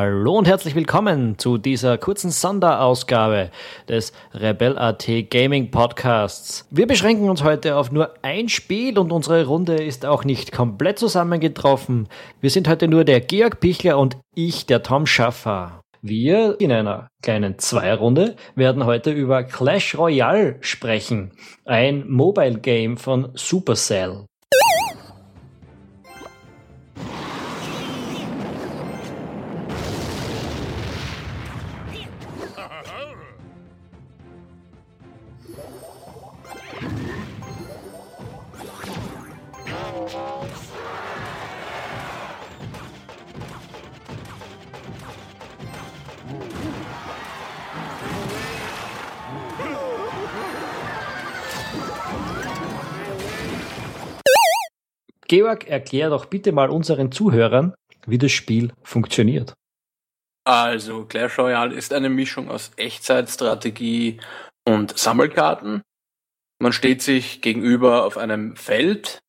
Hallo 0.00 0.38
und 0.38 0.46
herzlich 0.46 0.76
willkommen 0.76 1.38
zu 1.38 1.58
dieser 1.58 1.98
kurzen 1.98 2.30
Sonderausgabe 2.30 3.50
des 3.88 4.12
Rebel.at 4.32 5.04
Gaming 5.28 5.72
Podcasts. 5.72 6.68
Wir 6.70 6.86
beschränken 6.86 7.28
uns 7.28 7.42
heute 7.42 7.74
auf 7.74 7.90
nur 7.90 8.14
ein 8.22 8.48
Spiel 8.48 8.96
und 8.96 9.10
unsere 9.10 9.44
Runde 9.44 9.74
ist 9.74 10.06
auch 10.06 10.22
nicht 10.22 10.52
komplett 10.52 11.00
zusammengetroffen. 11.00 12.06
Wir 12.40 12.50
sind 12.50 12.68
heute 12.68 12.86
nur 12.86 13.02
der 13.02 13.20
Georg 13.20 13.58
Pichler 13.58 13.98
und 13.98 14.16
ich, 14.36 14.66
der 14.66 14.84
Tom 14.84 15.04
Schaffer. 15.04 15.80
Wir 16.00 16.60
in 16.60 16.70
einer 16.70 17.08
kleinen 17.20 17.58
Zweierrunde 17.58 18.36
werden 18.54 18.86
heute 18.86 19.10
über 19.10 19.42
Clash 19.42 19.98
Royale 19.98 20.58
sprechen, 20.60 21.32
ein 21.64 22.08
Mobile 22.08 22.60
Game 22.60 22.98
von 22.98 23.30
Supercell. 23.34 24.26
Erklär 55.68 56.10
doch 56.10 56.26
bitte 56.26 56.52
mal 56.52 56.70
unseren 56.70 57.12
Zuhörern, 57.12 57.74
wie 58.06 58.18
das 58.18 58.32
Spiel 58.32 58.72
funktioniert. 58.82 59.54
Also, 60.44 61.04
Clash 61.04 61.38
Royale 61.38 61.74
ist 61.74 61.92
eine 61.92 62.08
Mischung 62.08 62.50
aus 62.50 62.70
Echtzeitstrategie 62.76 64.18
und 64.64 64.96
Sammelkarten. 64.98 65.82
Man 66.58 66.72
steht 66.72 67.02
sich 67.02 67.42
gegenüber 67.42 68.04
auf 68.04 68.16
einem 68.16 68.56
Feld, 68.56 69.20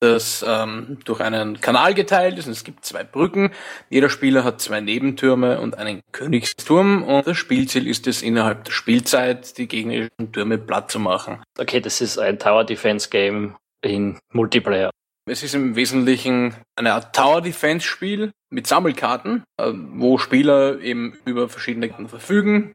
das 0.00 0.44
ähm, 0.46 0.98
durch 1.04 1.20
einen 1.20 1.60
Kanal 1.60 1.94
geteilt 1.94 2.38
ist. 2.38 2.46
Und 2.46 2.52
es 2.52 2.64
gibt 2.64 2.84
zwei 2.84 3.04
Brücken. 3.04 3.52
Jeder 3.88 4.10
Spieler 4.10 4.44
hat 4.44 4.60
zwei 4.60 4.80
Nebentürme 4.80 5.60
und 5.60 5.78
einen 5.78 6.02
Königsturm. 6.12 7.02
Und 7.02 7.26
das 7.26 7.38
Spielziel 7.38 7.86
ist 7.86 8.06
es, 8.06 8.22
innerhalb 8.22 8.64
der 8.64 8.72
Spielzeit 8.72 9.56
die 9.58 9.68
gegnerischen 9.68 10.32
Türme 10.32 10.58
platt 10.58 10.90
zu 10.90 11.00
machen. 11.00 11.42
Okay, 11.58 11.80
das 11.80 12.00
ist 12.00 12.18
ein 12.18 12.38
Tower 12.38 12.64
Defense 12.64 13.08
Game 13.08 13.56
in 13.82 14.18
Multiplayer. 14.32 14.90
Es 15.28 15.42
ist 15.42 15.56
im 15.56 15.74
Wesentlichen 15.74 16.54
eine 16.76 16.94
Art 16.94 17.14
Tower 17.14 17.40
Defense 17.42 17.84
Spiel 17.84 18.30
mit 18.48 18.68
Sammelkarten, 18.68 19.42
äh, 19.56 19.72
wo 19.74 20.18
Spieler 20.18 20.80
eben 20.80 21.18
über 21.24 21.48
verschiedene 21.48 21.88
Karten 21.88 22.08
verfügen, 22.08 22.74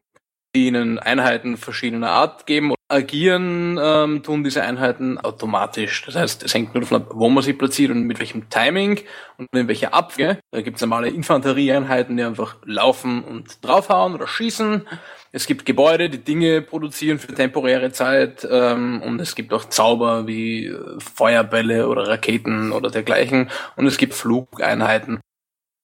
die 0.54 0.66
ihnen 0.66 0.98
Einheiten 0.98 1.56
verschiedener 1.56 2.10
Art 2.10 2.46
geben. 2.46 2.74
Agieren 2.92 3.80
ähm, 3.82 4.22
tun 4.22 4.44
diese 4.44 4.62
Einheiten 4.62 5.18
automatisch. 5.18 6.04
Das 6.04 6.14
heißt, 6.14 6.42
es 6.42 6.52
hängt 6.52 6.74
nur 6.74 6.82
davon 6.82 7.02
ab, 7.02 7.08
wo 7.12 7.28
man 7.30 7.42
sie 7.42 7.54
platziert 7.54 7.90
und 7.90 8.04
mit 8.04 8.18
welchem 8.18 8.50
Timing 8.50 9.00
und 9.38 9.48
in 9.52 9.66
welcher 9.66 9.94
Abwehr. 9.94 10.38
Da 10.50 10.60
gibt 10.60 10.76
es 10.76 10.82
normale 10.82 11.08
Infanterieeinheiten, 11.08 12.16
die 12.16 12.22
einfach 12.22 12.56
laufen 12.64 13.24
und 13.24 13.64
draufhauen 13.64 14.14
oder 14.14 14.26
schießen. 14.26 14.86
Es 15.32 15.46
gibt 15.46 15.64
Gebäude, 15.64 16.10
die 16.10 16.22
Dinge 16.22 16.60
produzieren 16.60 17.18
für 17.18 17.32
temporäre 17.34 17.90
Zeit 17.92 18.46
ähm, 18.50 19.00
und 19.00 19.18
es 19.20 19.34
gibt 19.34 19.54
auch 19.54 19.64
Zauber 19.64 20.26
wie 20.26 20.66
äh, 20.66 21.00
Feuerbälle 21.00 21.88
oder 21.88 22.06
Raketen 22.06 22.72
oder 22.72 22.90
dergleichen 22.90 23.50
und 23.76 23.86
es 23.86 23.96
gibt 23.96 24.12
Flugeinheiten. 24.12 25.20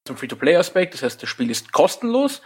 Zum 0.07 0.19
Free-to-Play-Aspekt, 0.19 0.95
das 0.95 1.03
heißt, 1.03 1.23
das 1.23 1.29
Spiel 1.31 1.51
ist 1.51 1.73
kostenlos. 1.73 2.43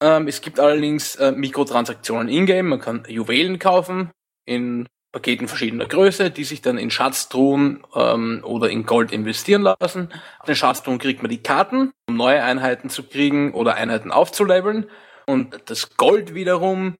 Ähm, 0.00 0.28
es 0.28 0.40
gibt 0.40 0.60
allerdings 0.60 1.16
äh, 1.16 1.32
Mikrotransaktionen 1.32 2.28
in-game, 2.28 2.68
man 2.68 2.80
kann 2.80 3.04
Juwelen 3.08 3.58
kaufen 3.58 4.10
in 4.44 4.86
Paketen 5.12 5.48
verschiedener 5.48 5.86
Größe, 5.86 6.30
die 6.30 6.44
sich 6.44 6.60
dann 6.60 6.78
in 6.78 6.90
Schatztruhen 6.90 7.82
ähm, 7.94 8.42
oder 8.44 8.68
in 8.70 8.84
Gold 8.84 9.10
investieren 9.10 9.62
lassen. 9.62 10.12
Auf 10.38 10.46
den 10.46 10.54
Schatztruhen 10.54 10.98
kriegt 10.98 11.22
man 11.22 11.30
die 11.30 11.42
Karten, 11.42 11.92
um 12.06 12.16
neue 12.16 12.42
Einheiten 12.42 12.90
zu 12.90 13.02
kriegen 13.02 13.54
oder 13.54 13.74
Einheiten 13.74 14.12
aufzuleveln. 14.12 14.90
Und 15.26 15.58
das 15.66 15.96
Gold 15.96 16.34
wiederum 16.34 16.96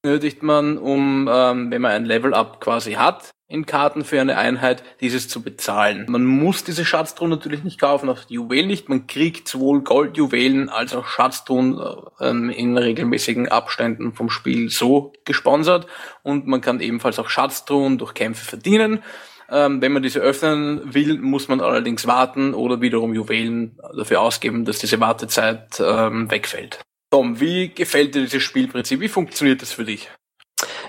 benötigt 0.00 0.42
man, 0.42 0.78
um, 0.78 1.28
ähm, 1.30 1.70
wenn 1.70 1.82
man 1.82 1.92
ein 1.92 2.04
Level-Up 2.04 2.60
quasi 2.60 2.92
hat, 2.92 3.30
in 3.52 3.66
Karten 3.66 4.02
für 4.02 4.18
eine 4.18 4.38
Einheit, 4.38 4.82
dieses 5.00 5.28
zu 5.28 5.42
bezahlen. 5.42 6.06
Man 6.08 6.24
muss 6.24 6.64
diese 6.64 6.86
Schatztruhen 6.86 7.28
natürlich 7.28 7.64
nicht 7.64 7.78
kaufen, 7.78 8.08
auch 8.08 8.24
die 8.24 8.34
Juwelen 8.34 8.66
nicht. 8.66 8.88
Man 8.88 9.06
kriegt 9.06 9.46
sowohl 9.46 9.82
Goldjuwelen 9.82 10.70
als 10.70 10.94
auch 10.94 11.06
Schatztruhen 11.06 11.78
ähm, 12.18 12.48
in 12.48 12.78
regelmäßigen 12.78 13.48
Abständen 13.48 14.14
vom 14.14 14.30
Spiel 14.30 14.70
so 14.70 15.12
gesponsert. 15.26 15.86
Und 16.22 16.46
man 16.46 16.62
kann 16.62 16.80
ebenfalls 16.80 17.18
auch 17.18 17.28
Schatztruhen 17.28 17.98
durch 17.98 18.14
Kämpfe 18.14 18.44
verdienen. 18.44 19.02
Ähm, 19.50 19.82
wenn 19.82 19.92
man 19.92 20.02
diese 20.02 20.20
öffnen 20.20 20.94
will, 20.94 21.18
muss 21.18 21.48
man 21.48 21.60
allerdings 21.60 22.06
warten 22.06 22.54
oder 22.54 22.80
wiederum 22.80 23.12
Juwelen 23.12 23.78
dafür 23.94 24.22
ausgeben, 24.22 24.64
dass 24.64 24.78
diese 24.78 24.98
Wartezeit 24.98 25.78
ähm, 25.78 26.30
wegfällt. 26.30 26.80
Tom, 27.12 27.38
wie 27.40 27.68
gefällt 27.68 28.14
dir 28.14 28.22
dieses 28.22 28.42
Spielprinzip? 28.42 29.00
Wie 29.00 29.08
funktioniert 29.08 29.60
das 29.60 29.70
für 29.70 29.84
dich? 29.84 30.08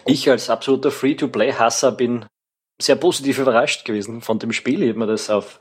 Ich 0.05 0.29
als 0.29 0.49
absoluter 0.49 0.89
Free-to-Play-Hasser 0.89 1.91
bin 1.91 2.25
sehr 2.81 2.95
positiv 2.95 3.39
überrascht 3.39 3.83
gewesen 3.83 4.21
von 4.21 4.39
dem 4.39 4.53
Spiel. 4.53 4.83
Ich 4.83 4.89
habe 4.89 4.99
mir 4.99 5.07
das 5.07 5.29
auf 5.29 5.59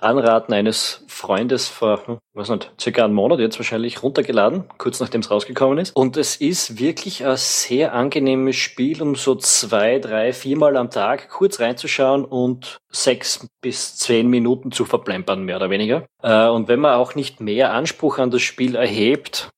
Anraten 0.00 0.52
eines 0.52 1.04
Freundes 1.06 1.68
vor, 1.68 2.08
hm, 2.08 2.18
was 2.34 2.48
nicht, 2.48 2.72
circa 2.80 3.04
einen 3.04 3.14
Monat 3.14 3.38
jetzt 3.38 3.60
wahrscheinlich 3.60 4.02
runtergeladen, 4.02 4.64
kurz 4.78 4.98
nachdem 4.98 5.20
es 5.20 5.30
rausgekommen 5.30 5.78
ist. 5.78 5.94
Und 5.94 6.16
es 6.16 6.34
ist 6.34 6.80
wirklich 6.80 7.24
ein 7.24 7.36
sehr 7.36 7.94
angenehmes 7.94 8.56
Spiel, 8.56 9.02
um 9.02 9.14
so 9.14 9.36
zwei, 9.36 10.00
drei, 10.00 10.32
viermal 10.32 10.76
am 10.76 10.90
Tag 10.90 11.28
kurz 11.28 11.60
reinzuschauen 11.60 12.24
und 12.24 12.78
sechs 12.90 13.46
bis 13.60 13.96
zehn 13.96 14.28
Minuten 14.28 14.72
zu 14.72 14.84
verplempern, 14.84 15.44
mehr 15.44 15.56
oder 15.56 15.70
weniger. 15.70 16.04
Äh, 16.20 16.48
und 16.48 16.66
wenn 16.66 16.80
man 16.80 16.94
auch 16.94 17.14
nicht 17.14 17.40
mehr 17.40 17.72
Anspruch 17.72 18.18
an 18.18 18.32
das 18.32 18.42
Spiel 18.42 18.74
erhebt, 18.74 19.50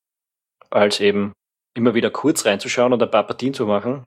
als 0.72 1.00
eben 1.00 1.32
immer 1.74 1.94
wieder 1.94 2.10
kurz 2.10 2.44
reinzuschauen 2.44 2.92
und 2.92 3.02
ein 3.02 3.10
paar 3.10 3.26
Partien 3.26 3.54
zu 3.54 3.66
machen. 3.66 4.04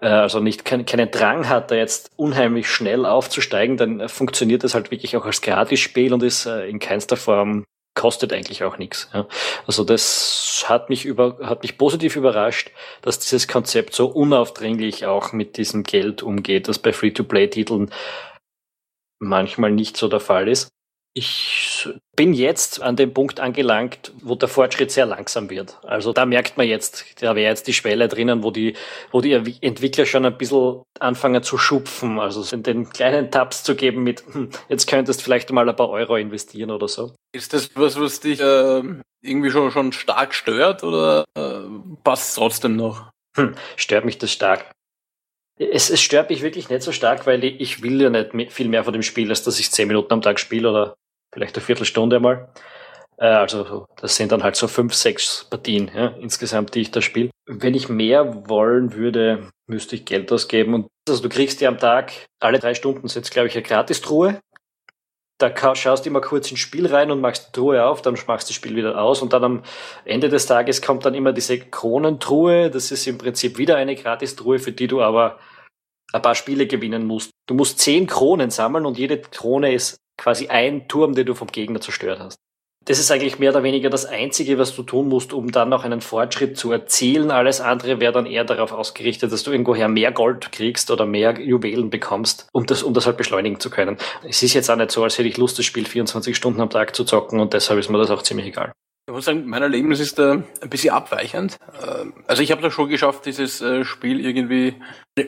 Äh, 0.00 0.08
also 0.08 0.40
nicht 0.40 0.64
kein, 0.64 0.86
keinen 0.86 1.10
Drang 1.10 1.48
hat, 1.48 1.70
da 1.70 1.74
jetzt 1.74 2.10
unheimlich 2.16 2.68
schnell 2.68 3.06
aufzusteigen, 3.06 3.76
dann 3.76 4.08
funktioniert 4.08 4.64
das 4.64 4.74
halt 4.74 4.90
wirklich 4.90 5.16
auch 5.16 5.24
als 5.24 5.40
Gratisspiel 5.40 6.12
und 6.12 6.22
ist 6.22 6.46
äh, 6.46 6.68
in 6.68 6.78
keinster 6.78 7.16
Form 7.16 7.64
kostet 7.96 8.32
eigentlich 8.32 8.64
auch 8.64 8.76
nichts. 8.76 9.08
Also 9.68 9.84
das 9.84 10.64
hat 10.68 10.90
mich 10.90 11.04
über, 11.04 11.38
hat 11.42 11.62
mich 11.62 11.78
positiv 11.78 12.16
überrascht, 12.16 12.72
dass 13.02 13.20
dieses 13.20 13.46
Konzept 13.46 13.94
so 13.94 14.06
unaufdringlich 14.06 15.06
auch 15.06 15.32
mit 15.32 15.56
diesem 15.56 15.84
Geld 15.84 16.22
umgeht, 16.22 16.66
das 16.66 16.80
bei 16.80 16.92
Free-to-Play-Titeln 16.92 17.92
manchmal 19.20 19.70
nicht 19.70 19.96
so 19.96 20.08
der 20.08 20.18
Fall 20.18 20.48
ist. 20.48 20.73
Ich 21.16 21.88
bin 22.16 22.34
jetzt 22.34 22.82
an 22.82 22.96
dem 22.96 23.14
Punkt 23.14 23.38
angelangt, 23.38 24.12
wo 24.20 24.34
der 24.34 24.48
Fortschritt 24.48 24.90
sehr 24.90 25.06
langsam 25.06 25.48
wird. 25.48 25.78
Also 25.84 26.12
da 26.12 26.26
merkt 26.26 26.56
man 26.56 26.66
jetzt, 26.66 27.22
da 27.22 27.36
wäre 27.36 27.50
jetzt 27.50 27.68
die 27.68 27.72
Schwelle 27.72 28.08
drinnen, 28.08 28.42
wo 28.42 28.50
die, 28.50 28.74
wo 29.12 29.20
die 29.20 29.32
Entwickler 29.32 30.06
schon 30.06 30.24
ein 30.24 30.36
bisschen 30.36 30.82
anfangen 30.98 31.44
zu 31.44 31.56
schupfen, 31.56 32.18
also 32.18 32.56
den 32.56 32.88
kleinen 32.90 33.30
Tabs 33.30 33.62
zu 33.62 33.76
geben 33.76 34.02
mit, 34.02 34.24
hm, 34.26 34.50
jetzt 34.68 34.88
könntest 34.88 35.22
vielleicht 35.22 35.52
mal 35.52 35.68
ein 35.68 35.76
paar 35.76 35.90
Euro 35.90 36.16
investieren 36.16 36.72
oder 36.72 36.88
so. 36.88 37.14
Ist 37.32 37.52
das 37.52 37.70
was, 37.76 37.98
was 37.98 38.18
dich 38.18 38.40
äh, 38.40 38.82
irgendwie 39.22 39.50
schon, 39.50 39.70
schon 39.70 39.92
stark 39.92 40.34
stört 40.34 40.82
oder 40.82 41.24
äh, 41.38 41.60
passt 42.02 42.30
es 42.30 42.34
trotzdem 42.34 42.74
noch? 42.74 43.10
Hm, 43.36 43.54
stört 43.76 44.04
mich 44.04 44.18
das 44.18 44.32
stark. 44.32 44.72
Es, 45.60 45.90
es 45.90 46.02
stört 46.02 46.30
mich 46.30 46.42
wirklich 46.42 46.68
nicht 46.68 46.82
so 46.82 46.90
stark, 46.90 47.26
weil 47.26 47.44
ich, 47.44 47.60
ich 47.60 47.82
will 47.82 48.00
ja 48.00 48.10
nicht 48.10 48.52
viel 48.52 48.68
mehr 48.68 48.82
von 48.82 48.92
dem 48.92 49.02
Spiel, 49.02 49.30
als 49.30 49.44
dass 49.44 49.60
ich 49.60 49.70
zehn 49.70 49.86
Minuten 49.86 50.12
am 50.12 50.22
Tag 50.22 50.40
spiele 50.40 50.68
oder 50.68 50.96
vielleicht 51.34 51.56
eine 51.56 51.64
Viertelstunde 51.64 52.20
mal. 52.20 52.48
Äh, 53.18 53.26
also 53.26 53.86
das 54.00 54.16
sind 54.16 54.32
dann 54.32 54.42
halt 54.42 54.56
so 54.56 54.68
fünf, 54.68 54.94
sechs 54.94 55.46
Partien 55.50 55.90
ja, 55.94 56.08
insgesamt, 56.20 56.74
die 56.74 56.80
ich 56.80 56.90
da 56.90 57.02
spiele. 57.02 57.30
Wenn 57.46 57.74
ich 57.74 57.88
mehr 57.88 58.48
wollen 58.48 58.94
würde, 58.94 59.50
müsste 59.66 59.96
ich 59.96 60.04
Geld 60.04 60.32
ausgeben. 60.32 60.74
Und 60.74 60.88
also 61.08 61.22
du 61.22 61.28
kriegst 61.28 61.60
ja 61.60 61.68
am 61.68 61.78
Tag 61.78 62.12
alle 62.40 62.58
drei 62.58 62.74
Stunden 62.74 63.08
sind 63.08 63.30
glaube 63.30 63.48
ich 63.48 63.54
eine 63.54 63.62
Gratistruhe. 63.62 64.40
Da 65.38 65.74
schaust 65.74 66.04
du 66.04 66.10
immer 66.10 66.20
kurz 66.20 66.50
ins 66.52 66.60
Spiel 66.60 66.86
rein 66.86 67.10
und 67.10 67.20
machst 67.20 67.48
die 67.48 67.52
Truhe 67.52 67.84
auf, 67.84 68.02
dann 68.02 68.16
machst 68.28 68.48
du 68.48 68.52
das 68.52 68.54
Spiel 68.54 68.76
wieder 68.76 68.96
aus 68.96 69.20
und 69.20 69.32
dann 69.32 69.42
am 69.42 69.62
Ende 70.04 70.28
des 70.28 70.46
Tages 70.46 70.80
kommt 70.80 71.04
dann 71.04 71.14
immer 71.14 71.32
diese 71.32 71.58
Kronentruhe. 71.58 72.70
Das 72.70 72.92
ist 72.92 73.06
im 73.08 73.18
Prinzip 73.18 73.58
wieder 73.58 73.76
eine 73.76 73.96
Gratistruhe, 73.96 74.60
für 74.60 74.70
die 74.70 74.86
du 74.86 75.02
aber 75.02 75.40
ein 76.12 76.22
paar 76.22 76.36
Spiele 76.36 76.68
gewinnen 76.68 77.04
musst. 77.04 77.30
Du 77.48 77.54
musst 77.54 77.80
zehn 77.80 78.06
Kronen 78.06 78.50
sammeln 78.50 78.86
und 78.86 78.96
jede 78.96 79.20
Krone 79.20 79.74
ist 79.74 79.96
quasi 80.16 80.48
ein 80.48 80.88
Turm, 80.88 81.14
den 81.14 81.26
du 81.26 81.34
vom 81.34 81.48
Gegner 81.48 81.80
zerstört 81.80 82.20
hast. 82.20 82.36
Das 82.86 82.98
ist 82.98 83.10
eigentlich 83.10 83.38
mehr 83.38 83.50
oder 83.50 83.62
weniger 83.62 83.88
das 83.88 84.04
Einzige, 84.04 84.58
was 84.58 84.76
du 84.76 84.82
tun 84.82 85.08
musst, 85.08 85.32
um 85.32 85.50
dann 85.50 85.70
noch 85.70 85.84
einen 85.84 86.02
Fortschritt 86.02 86.58
zu 86.58 86.70
erzielen. 86.70 87.30
Alles 87.30 87.62
andere 87.62 87.98
wäre 87.98 88.12
dann 88.12 88.26
eher 88.26 88.44
darauf 88.44 88.72
ausgerichtet, 88.72 89.32
dass 89.32 89.42
du 89.42 89.52
irgendwoher 89.52 89.88
mehr 89.88 90.12
Gold 90.12 90.52
kriegst 90.52 90.90
oder 90.90 91.06
mehr 91.06 91.40
Juwelen 91.40 91.88
bekommst, 91.88 92.46
um 92.52 92.66
das, 92.66 92.82
um 92.82 92.92
das 92.92 93.06
halt 93.06 93.16
beschleunigen 93.16 93.58
zu 93.58 93.70
können. 93.70 93.96
Es 94.22 94.42
ist 94.42 94.52
jetzt 94.52 94.68
auch 94.70 94.76
nicht 94.76 94.90
so, 94.90 95.02
als 95.02 95.16
hätte 95.16 95.28
ich 95.28 95.38
Lust, 95.38 95.58
das 95.58 95.64
Spiel 95.64 95.86
24 95.86 96.36
Stunden 96.36 96.60
am 96.60 96.68
Tag 96.68 96.94
zu 96.94 97.04
zocken 97.04 97.40
und 97.40 97.54
deshalb 97.54 97.80
ist 97.80 97.88
mir 97.88 97.96
das 97.96 98.10
auch 98.10 98.22
ziemlich 98.22 98.48
egal. 98.48 98.72
Ich 99.06 99.12
muss 99.12 99.26
sagen, 99.26 99.44
mein 99.46 99.60
Erlebnis 99.60 100.00
ist 100.00 100.18
da 100.18 100.32
ein 100.32 100.70
bisschen 100.70 100.94
abweichend. 100.94 101.58
Ähm, 101.86 102.14
also 102.26 102.42
ich 102.42 102.50
habe 102.50 102.62
da 102.62 102.70
schon 102.70 102.88
geschafft, 102.88 103.26
dieses 103.26 103.60
äh, 103.60 103.84
Spiel 103.84 104.24
irgendwie 104.24 104.76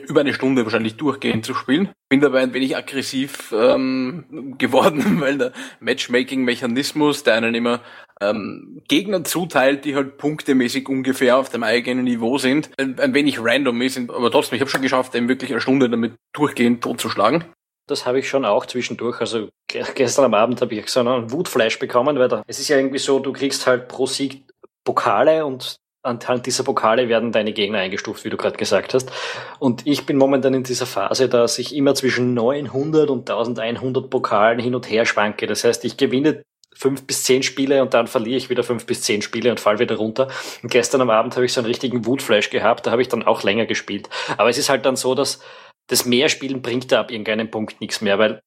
über 0.07 0.21
eine 0.21 0.33
Stunde 0.33 0.63
wahrscheinlich 0.63 0.97
durchgehend 0.97 1.45
zu 1.45 1.53
spielen. 1.53 1.89
Bin 2.09 2.19
dabei 2.19 2.41
ein 2.41 2.55
wenig 2.55 2.75
aggressiv 2.75 3.53
ähm, 3.55 4.55
geworden, 4.57 5.19
weil 5.21 5.37
der 5.37 5.51
Matchmaking-Mechanismus, 5.79 7.21
der 7.21 7.35
einen 7.35 7.53
immer 7.53 7.81
ähm, 8.19 8.81
Gegner 8.87 9.23
zuteilt, 9.23 9.85
die 9.85 9.95
halt 9.95 10.17
punktemäßig 10.17 10.89
ungefähr 10.89 11.37
auf 11.37 11.49
dem 11.49 11.61
eigenen 11.61 12.05
Niveau 12.05 12.39
sind, 12.39 12.71
ein, 12.79 12.99
ein 12.99 13.13
wenig 13.13 13.39
random 13.39 13.79
ist. 13.83 13.99
Aber 14.09 14.31
trotzdem, 14.31 14.55
ich 14.55 14.61
habe 14.61 14.71
schon 14.71 14.81
geschafft, 14.81 15.13
eben 15.13 15.29
wirklich 15.29 15.51
eine 15.51 15.61
Stunde 15.61 15.87
damit 15.87 16.15
durchgehend 16.33 16.83
totzuschlagen. 16.83 17.45
Das 17.87 18.05
habe 18.05 18.19
ich 18.19 18.29
schon 18.29 18.45
auch 18.45 18.65
zwischendurch. 18.65 19.21
Also 19.21 19.49
gestern 19.67 20.25
am 20.25 20.33
Abend 20.33 20.61
habe 20.61 20.75
ich 20.75 20.89
so 20.89 20.99
einen 20.99 21.31
Wutfleisch 21.31 21.79
bekommen, 21.79 22.19
weil 22.19 22.27
da, 22.27 22.43
es 22.45 22.59
ist 22.59 22.67
ja 22.67 22.77
irgendwie 22.77 22.99
so, 22.99 23.19
du 23.19 23.33
kriegst 23.33 23.65
halt 23.65 23.87
pro 23.87 24.05
Sieg 24.05 24.43
Pokale 24.83 25.45
und 25.45 25.77
anhand 26.03 26.45
dieser 26.45 26.63
Pokale 26.63 27.09
werden 27.09 27.31
deine 27.31 27.53
Gegner 27.53 27.79
eingestuft, 27.79 28.23
wie 28.23 28.29
du 28.29 28.37
gerade 28.37 28.57
gesagt 28.57 28.93
hast. 28.93 29.11
Und 29.59 29.85
ich 29.85 30.05
bin 30.05 30.17
momentan 30.17 30.53
in 30.53 30.63
dieser 30.63 30.85
Phase, 30.85 31.29
dass 31.29 31.59
ich 31.59 31.75
immer 31.75 31.95
zwischen 31.95 32.33
900 32.33 33.09
und 33.09 33.29
1100 33.29 34.09
Pokalen 34.09 34.59
hin 34.59 34.75
und 34.75 34.89
her 34.89 35.05
schwanke. 35.05 35.47
Das 35.47 35.63
heißt, 35.63 35.83
ich 35.85 35.97
gewinne 35.97 36.43
fünf 36.73 37.07
bis 37.07 37.23
zehn 37.23 37.41
Spiele 37.41 37.81
und 37.81 37.93
dann 37.93 38.07
verliere 38.07 38.37
ich 38.37 38.49
wieder 38.49 38.63
fünf 38.63 38.85
bis 38.85 39.01
zehn 39.01 39.21
Spiele 39.21 39.49
und 39.49 39.59
fall 39.59 39.79
wieder 39.79 39.95
runter. 39.95 40.27
Und 40.61 40.71
gestern 40.71 41.01
am 41.01 41.09
Abend 41.09 41.35
habe 41.35 41.45
ich 41.45 41.53
so 41.53 41.59
einen 41.59 41.67
richtigen 41.67 42.05
Wutflash 42.05 42.49
gehabt, 42.49 42.85
da 42.85 42.91
habe 42.91 43.01
ich 43.01 43.07
dann 43.07 43.23
auch 43.23 43.43
länger 43.43 43.65
gespielt. 43.65 44.09
Aber 44.37 44.49
es 44.49 44.57
ist 44.57 44.69
halt 44.69 44.85
dann 44.85 44.95
so, 44.95 45.15
dass 45.15 45.39
das 45.87 46.05
Mehrspielen 46.05 46.61
bringt 46.61 46.91
da 46.91 46.99
ab 46.99 47.11
irgendeinem 47.11 47.49
Punkt 47.49 47.81
nichts 47.81 48.01
mehr, 48.01 48.19
weil 48.19 48.41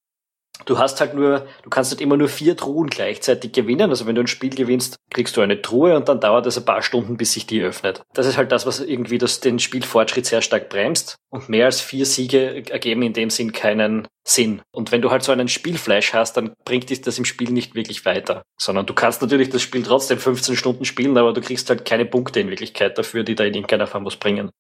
du 0.67 0.79
hast 0.79 1.01
halt 1.01 1.15
nur, 1.15 1.47
du 1.63 1.71
kannst 1.71 1.91
halt 1.91 2.01
immer 2.01 2.17
nur 2.17 2.29
vier 2.29 2.57
Truhen 2.57 2.89
gleichzeitig 2.89 3.53
gewinnen. 3.53 3.91
Also 3.91 4.07
wenn 4.07 4.15
du 4.15 4.21
ein 4.21 4.27
Spiel 4.27 4.51
gewinnst, 4.51 4.97
kriegst 5.11 5.37
du 5.37 5.41
eine 5.41 5.63
Truhe 5.63 5.97
und 5.97 6.09
dann 6.09 6.21
dauert 6.21 6.47
es 6.47 6.59
ein 6.59 6.65
paar 6.65 6.83
Stunden, 6.83 7.17
bis 7.17 7.33
sich 7.33 7.47
die 7.47 7.63
öffnet. 7.63 8.03
Das 8.15 8.27
ist 8.27 8.37
halt 8.37 8.53
das, 8.53 8.67
was 8.67 8.81
irgendwie 8.81 9.19
das, 9.19 9.41
den 9.41 9.59
Spielfortschritt 9.59 10.27
sehr 10.27 10.43
stark 10.43 10.69
bremst. 10.69 11.17
Und 11.31 11.49
mehr 11.49 11.67
als 11.67 11.81
vier 11.81 12.07
Siege 12.07 12.71
ergeben 12.71 13.03
in 13.03 13.13
dem 13.13 13.31
Sinn 13.31 13.53
keinen 13.53 14.09
Sinn. 14.27 14.63
Und 14.73 14.93
wenn 14.93 15.03
du 15.03 15.11
halt 15.11 15.23
so 15.23 15.33
einen 15.33 15.49
Spielflash 15.49 16.13
hast, 16.13 16.37
dann 16.37 16.55
bringt 16.65 16.91
dich 16.91 17.01
das 17.01 17.19
im 17.19 17.25
Spiel 17.25 17.51
nicht 17.51 17.75
wirklich 17.75 18.05
weiter. 18.05 18.43
Sondern 18.61 18.87
du 18.87 18.95
kannst 18.95 19.23
natürlich 19.23 19.49
das 19.49 19.63
Spiel 19.63 19.83
trotzdem 19.83 20.19
15 20.19 20.57
Stunden 20.57 20.85
spielen, 20.85 21.17
aber 21.17 21.33
du 21.33 21.41
kriegst 21.41 21.71
halt 21.71 21.85
keine 21.85 22.05
Punkte 22.05 22.41
in 22.41 22.51
Wirklichkeit 22.51 22.99
dafür, 22.99 23.23
die 23.23 23.35
da 23.35 23.45
in 23.45 23.55
irgendeiner 23.55 23.87
Form 23.87 24.05
was 24.05 24.17
bringen. 24.17 24.51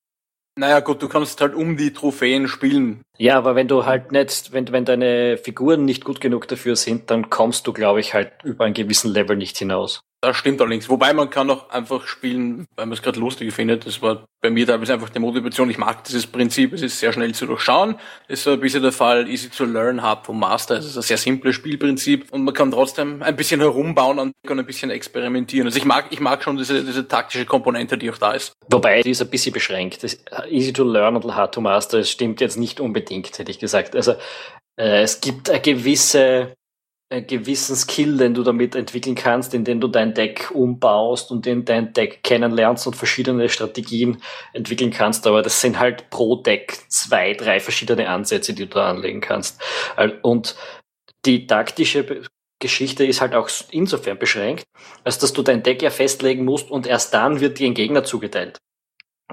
Naja 0.61 0.81
gut, 0.81 1.01
du 1.01 1.09
kannst 1.09 1.41
halt 1.41 1.55
um 1.55 1.79
die 1.79 1.95
Trophäen 1.95 2.47
spielen. 2.47 3.01
Ja, 3.17 3.39
aber 3.39 3.55
wenn 3.55 3.67
du 3.67 3.87
halt 3.87 4.13
nicht, 4.13 4.53
wenn, 4.53 4.71
wenn 4.71 4.85
deine 4.85 5.39
Figuren 5.39 5.87
nicht 5.87 6.05
gut 6.05 6.21
genug 6.21 6.49
dafür 6.49 6.77
sind, 6.77 7.11
dann 7.11 7.31
kommst 7.31 7.67
du, 7.67 7.73
glaube 7.73 8.01
ich, 8.01 8.13
halt 8.13 8.31
über 8.45 8.67
einen 8.67 8.75
gewissen 8.75 9.11
Level 9.11 9.39
nicht 9.39 9.57
hinaus. 9.57 10.03
Das 10.23 10.37
stimmt 10.37 10.61
allerdings. 10.61 10.89
Wobei 10.91 11.15
man 11.15 11.31
kann 11.31 11.51
auch 11.51 11.71
einfach 11.71 12.07
spielen, 12.07 12.67
weil 12.77 12.85
man 12.85 12.93
es 12.93 13.01
gerade 13.01 13.19
lustig 13.19 13.55
findet. 13.55 13.87
Das 13.87 14.03
war 14.03 14.27
bei 14.43 14.51
mir 14.51 14.67
teilweise 14.67 14.93
einfach 14.93 15.09
die 15.09 15.19
Motivation. 15.19 15.71
Ich 15.71 15.79
mag 15.79 16.05
dieses 16.05 16.27
Prinzip. 16.27 16.75
Es 16.75 16.83
ist 16.83 16.99
sehr 16.99 17.15
schnell 17.15 17.33
zu 17.35 17.47
durchschauen. 17.47 17.95
Das 18.29 18.41
ist 18.41 18.45
so 18.45 18.51
ein 18.51 18.61
bisschen 18.61 18.83
der 18.83 18.93
Fall. 18.93 19.27
Easy 19.29 19.49
to 19.49 19.65
learn, 19.65 20.03
hard 20.03 20.27
to 20.27 20.35
master. 20.35 20.77
Es 20.77 20.85
ist 20.85 20.97
ein 20.99 21.03
sehr 21.03 21.17
simples 21.17 21.55
Spielprinzip. 21.55 22.31
Und 22.33 22.45
man 22.45 22.53
kann 22.53 22.71
trotzdem 22.71 23.23
ein 23.23 23.35
bisschen 23.35 23.61
herumbauen 23.61 24.19
und 24.19 24.35
ein 24.47 24.67
bisschen 24.67 24.91
experimentieren. 24.91 25.67
Also 25.67 25.79
ich 25.79 25.87
mag, 25.87 26.09
ich 26.11 26.21
mag 26.21 26.43
schon 26.45 26.59
diese, 26.59 26.85
diese 26.85 27.09
taktische 27.09 27.47
Komponente, 27.47 27.97
die 27.97 28.11
auch 28.11 28.19
da 28.19 28.33
ist. 28.33 28.53
Wobei, 28.69 29.01
die 29.01 29.11
ist 29.11 29.23
ein 29.23 29.31
bisschen 29.31 29.55
beschränkt. 29.55 30.05
Das 30.05 30.19
easy 30.51 30.75
to 30.75 30.85
learn 30.85 31.17
und 31.17 31.35
hard 31.35 31.55
to 31.55 31.63
master, 31.63 31.97
das 31.97 32.11
stimmt 32.11 32.43
jetzt 32.43 32.59
nicht 32.59 32.79
unbedingt, 32.79 33.39
hätte 33.39 33.51
ich 33.51 33.59
gesagt. 33.59 33.97
Also, 33.97 34.13
äh, 34.79 35.03
es 35.03 35.23
gibt 35.23 35.49
eine 35.49 35.61
gewisse 35.61 36.55
gewissen 37.11 37.75
Skill, 37.75 38.19
den 38.19 38.35
du 38.35 38.45
damit 38.45 38.77
entwickeln 38.77 39.17
kannst, 39.17 39.53
indem 39.53 39.81
du 39.81 39.89
dein 39.89 40.15
Deck 40.15 40.51
umbaust 40.55 41.33
und 41.33 41.45
in 41.47 41.65
dein 41.65 41.93
Deck 41.93 42.23
kennenlernst 42.23 42.87
und 42.87 42.95
verschiedene 42.95 43.49
Strategien 43.49 44.23
entwickeln 44.53 44.93
kannst. 44.93 45.27
Aber 45.27 45.43
das 45.43 45.61
sind 45.61 45.81
halt 45.81 46.09
pro 46.11 46.37
Deck 46.37 46.79
zwei, 46.89 47.35
drei 47.35 47.59
verschiedene 47.59 48.09
Ansätze, 48.09 48.55
die 48.55 48.67
du 48.67 48.75
da 48.75 48.91
anlegen 48.91 49.21
kannst. 49.21 49.61
Und 50.23 50.55
die 51.27 51.49
taktische 51.49 52.23
Geschichte 52.61 53.05
ist 53.05 53.21
halt 53.21 53.35
auch 53.35 53.51
insofern 53.71 54.19
beschränkt, 54.19 54.65
als 55.03 55.19
dass 55.19 55.33
du 55.33 55.43
dein 55.43 55.63
Deck 55.63 55.83
ja 55.83 55.91
festlegen 55.91 56.45
musst 56.45 56.71
und 56.71 56.87
erst 56.87 57.13
dann 57.13 57.41
wird 57.41 57.59
dir 57.59 57.67
ein 57.67 57.75
Gegner 57.75 58.05
zugeteilt. 58.05 58.59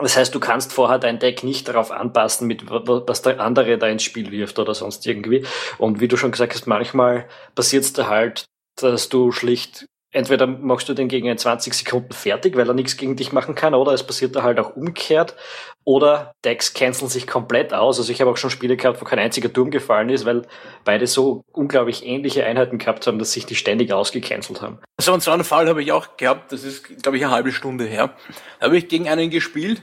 Das 0.02 0.18
heißt, 0.18 0.34
du 0.34 0.40
kannst 0.40 0.74
vorher 0.74 1.00
dein 1.00 1.20
Deck 1.20 1.44
nicht 1.44 1.68
darauf 1.68 1.92
anpassen, 1.92 2.48
mit 2.48 2.70
was 2.70 3.22
der 3.22 3.40
andere 3.40 3.78
da 3.78 3.88
ins 3.88 4.04
Spiel 4.04 4.32
wirft 4.32 4.60
oder 4.60 4.74
sonst 4.74 5.06
irgendwie. 5.06 5.46
Und 5.78 6.00
wie 6.00 6.08
du 6.08 6.18
schon 6.18 6.32
gesagt 6.32 6.54
hast, 6.54 6.68
manchmal 6.68 7.28
passiert 7.56 7.84
es 7.84 7.94
da 7.94 8.08
halt, 8.08 8.46
dass 8.76 9.10
du 9.10 9.32
schlicht 9.32 9.88
entweder 10.12 10.48
machst 10.48 10.88
du 10.90 10.94
den 10.94 11.08
gegen 11.08 11.28
in 11.28 11.38
20 11.38 11.74
Sekunden 11.74 12.14
fertig, 12.14 12.56
weil 12.56 12.68
er 12.68 12.74
nichts 12.74 12.98
gegen 12.98 13.16
dich 13.16 13.32
machen 13.32 13.56
kann, 13.56 13.74
oder 13.74 13.94
es 13.94 14.04
passiert 14.04 14.36
da 14.36 14.44
halt 14.44 14.60
auch 14.60 14.76
umgekehrt, 14.76 15.36
oder 15.84 16.34
Decks 16.44 16.74
canceln 16.74 17.10
sich 17.10 17.28
komplett 17.28 17.74
aus. 17.74 17.98
Also 17.98 18.12
ich 18.12 18.22
habe 18.22 18.32
auch 18.32 18.38
schon 18.38 18.50
Spiele 18.50 18.78
gehabt, 18.78 19.02
wo 19.02 19.06
kein 19.06 19.20
einziger 19.20 19.52
Turm 19.52 19.72
gefallen 19.72 20.10
ist, 20.10 20.26
weil 20.26 20.44
beide 20.84 21.08
so 21.08 21.44
unglaublich 21.52 22.06
ähnliche 22.06 22.46
Einheiten 22.46 22.78
gehabt 22.78 23.08
haben, 23.08 23.20
dass 23.20 23.32
sich 23.32 23.46
die 23.46 23.56
ständig 23.56 23.92
ausgecancelt 23.92 24.62
haben. 24.62 24.80
So, 25.00 25.14
und 25.14 25.24
so 25.24 25.32
einen 25.32 25.44
Fall 25.44 25.68
habe 25.68 25.82
ich 25.82 25.92
auch 25.92 26.18
gehabt, 26.18 26.52
das 26.52 26.64
ist, 26.64 27.02
glaube 27.04 27.18
ich, 27.18 27.26
eine 27.26 27.34
halbe 27.34 27.52
Stunde 27.52 27.86
her. 27.86 28.16
Da 28.60 28.68
habe 28.68 28.78
ich 28.78 28.88
gegen 28.88 29.08
einen 29.08 29.30
gespielt, 29.30 29.82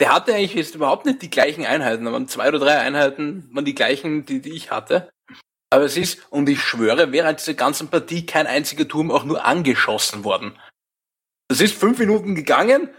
der 0.00 0.12
hatte 0.12 0.34
eigentlich 0.34 0.54
jetzt 0.54 0.74
überhaupt 0.74 1.06
nicht 1.06 1.22
die 1.22 1.30
gleichen 1.30 1.64
Einheiten, 1.64 2.06
aber 2.06 2.26
zwei 2.26 2.48
oder 2.48 2.58
drei 2.58 2.78
Einheiten 2.78 3.48
waren 3.52 3.64
die 3.64 3.74
gleichen, 3.74 4.26
die, 4.26 4.40
die 4.40 4.52
ich 4.52 4.70
hatte. 4.70 5.08
Aber 5.74 5.86
es 5.86 5.96
ist, 5.96 6.24
und 6.30 6.48
ich 6.48 6.62
schwöre, 6.62 7.10
während 7.10 7.40
dieser 7.40 7.54
ganzen 7.54 7.88
Partie 7.88 8.24
kein 8.24 8.46
einziger 8.46 8.86
Turm 8.86 9.10
auch 9.10 9.24
nur 9.24 9.44
angeschossen 9.44 10.22
worden. 10.22 10.56
Das 11.48 11.60
ist 11.60 11.74
fünf 11.74 11.98
Minuten 11.98 12.36
gegangen. 12.36 12.90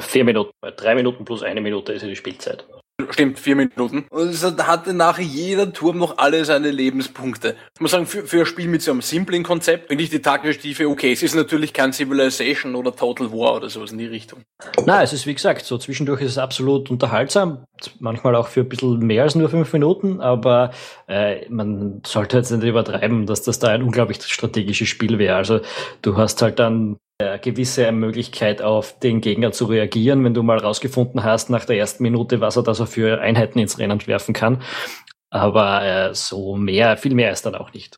Vier 0.00 0.24
Minuten, 0.24 0.50
drei 0.76 0.96
Minuten 0.96 1.24
plus 1.24 1.44
eine 1.44 1.60
Minute 1.60 1.92
ist 1.92 2.02
ja 2.02 2.08
die 2.08 2.16
Spielzeit. 2.16 2.66
Stimmt, 3.10 3.40
vier 3.40 3.56
Minuten. 3.56 4.06
Und 4.10 4.28
es 4.28 4.44
hatte 4.44 4.94
nachher 4.94 5.24
jeder 5.24 5.72
Turm 5.72 5.98
noch 5.98 6.18
alle 6.18 6.44
seine 6.44 6.70
Lebenspunkte. 6.70 7.56
Ich 7.74 7.80
muss 7.80 7.90
sagen, 7.90 8.06
für, 8.06 8.24
für 8.24 8.40
ein 8.40 8.46
Spiel 8.46 8.68
mit 8.68 8.82
so 8.82 8.92
einem 8.92 9.02
simplen 9.02 9.42
Konzept 9.42 9.88
finde 9.88 10.04
ich 10.04 10.10
die 10.10 10.22
taktische 10.22 10.60
Tiefe 10.60 10.88
okay. 10.88 11.10
Es 11.10 11.24
ist 11.24 11.34
natürlich 11.34 11.72
kein 11.72 11.92
Civilization 11.92 12.76
oder 12.76 12.94
Total 12.94 13.32
War 13.32 13.56
oder 13.56 13.68
sowas 13.68 13.90
in 13.90 13.98
die 13.98 14.06
Richtung. 14.06 14.42
Na, 14.86 15.02
es 15.02 15.12
ist 15.12 15.26
wie 15.26 15.34
gesagt, 15.34 15.64
so 15.64 15.76
zwischendurch 15.76 16.20
ist 16.20 16.32
es 16.32 16.38
absolut 16.38 16.88
unterhaltsam. 16.88 17.64
Manchmal 17.98 18.36
auch 18.36 18.46
für 18.46 18.60
ein 18.60 18.68
bisschen 18.68 19.00
mehr 19.00 19.24
als 19.24 19.34
nur 19.34 19.48
fünf 19.48 19.72
Minuten, 19.72 20.20
aber 20.20 20.70
äh, 21.08 21.48
man 21.48 22.00
sollte 22.06 22.36
jetzt 22.36 22.52
nicht 22.52 22.62
übertreiben, 22.62 23.26
dass 23.26 23.42
das 23.42 23.58
da 23.58 23.68
ein 23.68 23.82
unglaublich 23.82 24.22
strategisches 24.22 24.88
Spiel 24.88 25.18
wäre. 25.18 25.34
Also 25.34 25.60
du 26.02 26.16
hast 26.16 26.42
halt 26.42 26.60
dann 26.60 26.98
eine 27.18 27.38
gewisse 27.38 27.92
Möglichkeit 27.92 28.60
auf 28.60 28.98
den 28.98 29.20
Gegner 29.20 29.52
zu 29.52 29.66
reagieren, 29.66 30.24
wenn 30.24 30.34
du 30.34 30.42
mal 30.42 30.58
rausgefunden 30.58 31.22
hast 31.22 31.48
nach 31.48 31.64
der 31.64 31.78
ersten 31.78 32.02
Minute, 32.02 32.40
was 32.40 32.56
er 32.56 32.64
da 32.64 32.74
so 32.74 32.86
für 32.86 33.20
Einheiten 33.20 33.58
ins 33.58 33.78
Rennen 33.78 34.04
werfen 34.06 34.34
kann. 34.34 34.62
Aber 35.30 35.82
äh, 35.82 36.14
so 36.14 36.56
mehr, 36.56 36.96
viel 36.96 37.14
mehr 37.14 37.30
ist 37.30 37.46
dann 37.46 37.54
auch 37.54 37.72
nicht. 37.72 37.96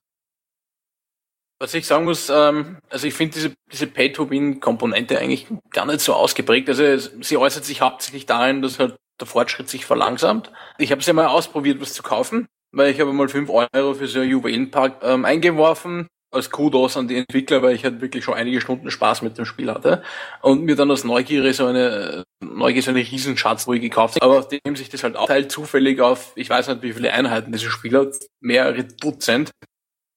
Was 1.59 1.73
ich 1.73 1.87
sagen 1.87 2.05
muss, 2.05 2.29
ähm, 2.29 2.79
also 2.91 3.07
ich 3.07 3.15
finde 3.15 3.35
diese, 3.35 3.53
diese 3.73 3.87
Pay-to-Win-Komponente 3.87 5.19
eigentlich 5.19 5.47
gar 5.71 5.87
nicht 5.87 6.01
so 6.01 6.13
ausgeprägt. 6.13 6.69
Also 6.69 6.99
sie 7.21 7.39
äußert 7.39 7.65
sich 7.65 7.81
hauptsächlich 7.81 8.27
darin, 8.27 8.61
dass 8.61 8.79
halt 8.79 8.97
der 9.19 9.27
Fortschritt 9.27 9.71
sich 9.71 9.87
verlangsamt. 9.87 10.53
Ich 10.77 10.91
habe 10.91 11.01
es 11.01 11.07
ja 11.07 11.15
mal 11.15 11.29
ausprobiert, 11.29 11.81
was 11.81 11.95
zu 11.95 12.03
kaufen, 12.03 12.47
weil 12.73 12.91
ich 12.91 13.01
habe 13.01 13.15
mal 13.15 13.29
fünf 13.29 13.49
Euro 13.49 13.95
für 13.95 14.07
so 14.07 14.21
einen 14.21 14.31
Juwelenpark 14.31 15.03
ähm, 15.03 15.25
eingeworfen 15.25 16.09
als 16.31 16.51
Kudos 16.51 16.97
an 16.97 17.09
die 17.09 17.17
Entwickler, 17.17 17.63
weil 17.63 17.75
ich 17.75 17.85
halt 17.85 18.01
wirklich 18.01 18.25
schon 18.25 18.35
einige 18.35 18.61
Stunden 18.61 18.91
Spaß 18.91 19.23
mit 19.23 19.39
dem 19.39 19.45
Spiel 19.45 19.71
hatte 19.71 20.03
und 20.43 20.65
mir 20.65 20.77
dann 20.77 20.91
aus 20.91 21.05
Neugier 21.05 21.53
so 21.55 21.67
eine 21.67 22.25
Neugier 22.41 22.83
so 22.83 22.91
eine 22.91 23.01
Riesenschatzruhe 23.01 23.81
gekauft 23.81 24.17
habe. 24.17 24.25
Aber 24.25 24.41
nachdem 24.41 24.77
sich 24.77 24.89
das 24.89 25.03
halt 25.03 25.17
aufteilt, 25.17 25.51
zufällig 25.51 26.01
auf, 26.01 26.33
ich 26.37 26.51
weiß 26.51 26.69
nicht, 26.69 26.83
wie 26.83 26.93
viele 26.93 27.13
Einheiten 27.13 27.53
dieses 27.53 27.71
Spiel 27.73 27.97
hat, 27.97 28.15
mehrere 28.41 28.85
Dutzend, 28.85 29.51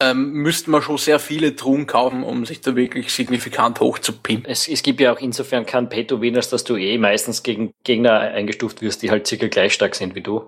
ähm, 0.01 0.32
müsste 0.32 0.72
man 0.72 0.82
schon 0.82 0.98
sehr 0.98 1.20
viele 1.20 1.56
Truhen 1.56 1.86
kaufen, 1.86 2.24
um 2.24 2.46
sich 2.46 2.62
da 2.62 2.75
wirklich 2.75 3.12
signifikant 3.13 3.79
hochzupinnen. 3.82 4.46
Es, 4.46 4.68
es 4.68 4.82
gibt 4.82 5.01
ja 5.01 5.12
auch 5.12 5.20
insofern 5.20 5.65
kein 5.65 5.89
Pay-to-Win, 5.89 6.38
als 6.38 6.50
dass 6.50 6.63
du 6.63 6.77
eh 6.77 6.98
meistens 6.98 7.44
gegen 7.44 7.72
Gegner 7.84 8.20
eingestuft 8.20 8.82
wirst, 8.82 9.01
die 9.03 9.12
halt 9.12 9.27
circa 9.27 9.48
gleich 9.48 9.74
stark 9.74 9.96
sind 9.96 10.15
wie 10.15 10.22
du. 10.22 10.48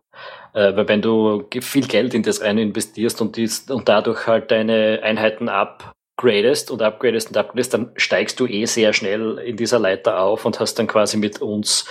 Äh, 0.53 0.75
weil 0.75 0.87
wenn 0.87 1.01
du 1.01 1.47
viel 1.61 1.85
Geld 1.87 2.13
in 2.13 2.23
das 2.23 2.41
rein 2.41 2.57
investierst 2.57 3.19
und, 3.21 3.35
dies, 3.35 3.69
und 3.69 3.89
dadurch 3.89 4.25
halt 4.25 4.51
deine 4.51 5.01
Einheiten 5.03 5.49
upgradest 5.49 6.71
und 6.71 6.81
upgradest 6.81 7.29
und 7.29 7.37
upgradest, 7.37 7.73
dann 7.73 7.91
steigst 7.97 8.39
du 8.39 8.47
eh 8.47 8.65
sehr 8.65 8.93
schnell 8.93 9.37
in 9.39 9.57
dieser 9.57 9.79
Leiter 9.79 10.21
auf 10.21 10.45
und 10.45 10.61
hast 10.61 10.75
dann 10.75 10.87
quasi 10.87 11.17
mit 11.17 11.41
uns 11.41 11.85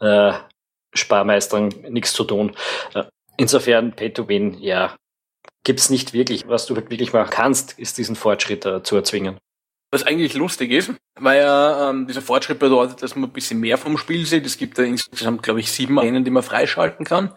äh, 0.00 0.32
Sparmeistern 0.94 1.68
nichts 1.90 2.14
zu 2.14 2.24
tun. 2.24 2.56
Äh, 2.94 3.04
insofern 3.36 3.92
Pay-to-Win, 3.92 4.58
ja, 4.60 4.96
gibt's 5.64 5.90
nicht 5.90 6.12
wirklich. 6.12 6.46
Was 6.46 6.66
du 6.66 6.76
halt 6.76 6.90
wirklich 6.90 7.12
machen 7.12 7.30
kannst, 7.30 7.78
ist 7.78 7.98
diesen 7.98 8.16
Fortschritt 8.16 8.64
äh, 8.66 8.82
zu 8.82 8.96
erzwingen. 8.96 9.38
Was 9.90 10.04
eigentlich 10.04 10.34
lustig 10.34 10.72
ist, 10.72 10.92
weil 11.18 11.40
ja 11.40 11.90
ähm, 11.90 12.06
dieser 12.06 12.22
Fortschritt 12.22 12.58
bedeutet, 12.58 13.02
dass 13.02 13.14
man 13.14 13.30
ein 13.30 13.32
bisschen 13.32 13.60
mehr 13.60 13.78
vom 13.78 13.96
Spiel 13.96 14.26
sieht. 14.26 14.44
Es 14.44 14.58
gibt 14.58 14.78
da 14.78 14.82
insgesamt, 14.82 15.42
glaube 15.42 15.60
ich, 15.60 15.70
sieben 15.70 15.98
Arenen, 15.98 16.24
die 16.24 16.30
man 16.30 16.42
freischalten 16.42 17.06
kann. 17.06 17.36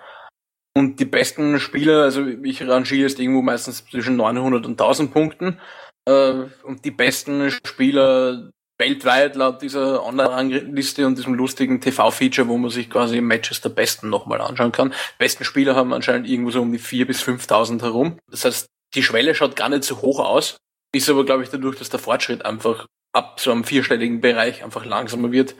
Und 0.75 0.99
die 0.99 1.05
besten 1.05 1.59
Spieler, 1.59 2.03
also 2.03 2.25
ich 2.25 2.67
rangiere 2.67 3.01
jetzt 3.01 3.19
irgendwo 3.19 3.41
meistens 3.41 3.85
zwischen 3.85 4.15
900 4.15 4.65
und 4.65 4.73
1000 4.73 5.11
Punkten. 5.11 5.59
Äh, 6.05 6.45
und 6.63 6.83
die 6.83 6.91
besten 6.91 7.49
Spieler 7.51 8.51
weltweit 8.77 9.35
laut 9.35 9.61
dieser 9.61 10.03
Online-Rangliste 10.05 11.05
und 11.07 11.17
diesem 11.17 11.33
lustigen 11.33 11.81
TV-Feature, 11.81 12.47
wo 12.47 12.57
man 12.57 12.69
sich 12.69 12.89
quasi 12.89 13.21
Matches 13.21 13.61
der 13.61 13.69
Besten 13.69 14.09
nochmal 14.09 14.41
anschauen 14.41 14.71
kann. 14.71 14.89
Die 14.89 15.17
besten 15.19 15.43
Spieler 15.43 15.75
haben 15.75 15.93
anscheinend 15.93 16.27
irgendwo 16.27 16.51
so 16.51 16.61
um 16.61 16.71
die 16.71 16.79
4.000 16.79 17.05
bis 17.05 17.23
5.000 17.23 17.81
herum. 17.81 18.19
Das 18.29 18.45
heißt, 18.45 18.67
die 18.95 19.03
Schwelle 19.03 19.35
schaut 19.35 19.55
gar 19.55 19.69
nicht 19.69 19.83
so 19.83 20.01
hoch 20.01 20.19
aus, 20.19 20.57
ist 20.95 21.09
aber, 21.09 21.25
glaube 21.25 21.43
ich, 21.43 21.49
dadurch, 21.49 21.77
dass 21.77 21.89
der 21.89 21.99
Fortschritt 21.99 22.45
einfach 22.45 22.85
ab 23.13 23.39
so 23.39 23.51
einem 23.51 23.63
vierstelligen 23.63 24.21
Bereich 24.21 24.63
einfach 24.63 24.85
langsamer 24.85 25.31
wird, 25.31 25.55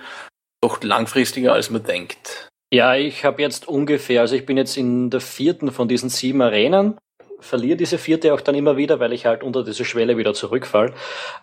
doch 0.62 0.82
langfristiger, 0.84 1.54
als 1.54 1.70
man 1.70 1.84
denkt. 1.84 2.50
Ja, 2.72 2.96
ich 2.96 3.24
habe 3.24 3.42
jetzt 3.42 3.68
ungefähr, 3.68 4.22
also 4.22 4.36
ich 4.36 4.46
bin 4.46 4.58
jetzt 4.58 4.78
in 4.78 5.10
der 5.10 5.22
vierten 5.22 5.72
von 5.72 5.88
diesen 5.88 6.10
sieben 6.10 6.42
Arenen 6.42 6.98
verliere 7.40 7.78
diese 7.78 7.98
vierte 7.98 8.34
auch 8.34 8.42
dann 8.42 8.56
immer 8.56 8.78
wieder, 8.78 9.00
weil 9.00 9.14
ich 9.14 9.26
halt 9.26 9.44
unter 9.44 9.64
diese 9.64 9.86
Schwelle 9.86 10.18
wieder 10.18 10.34
zurückfall. 10.34 10.94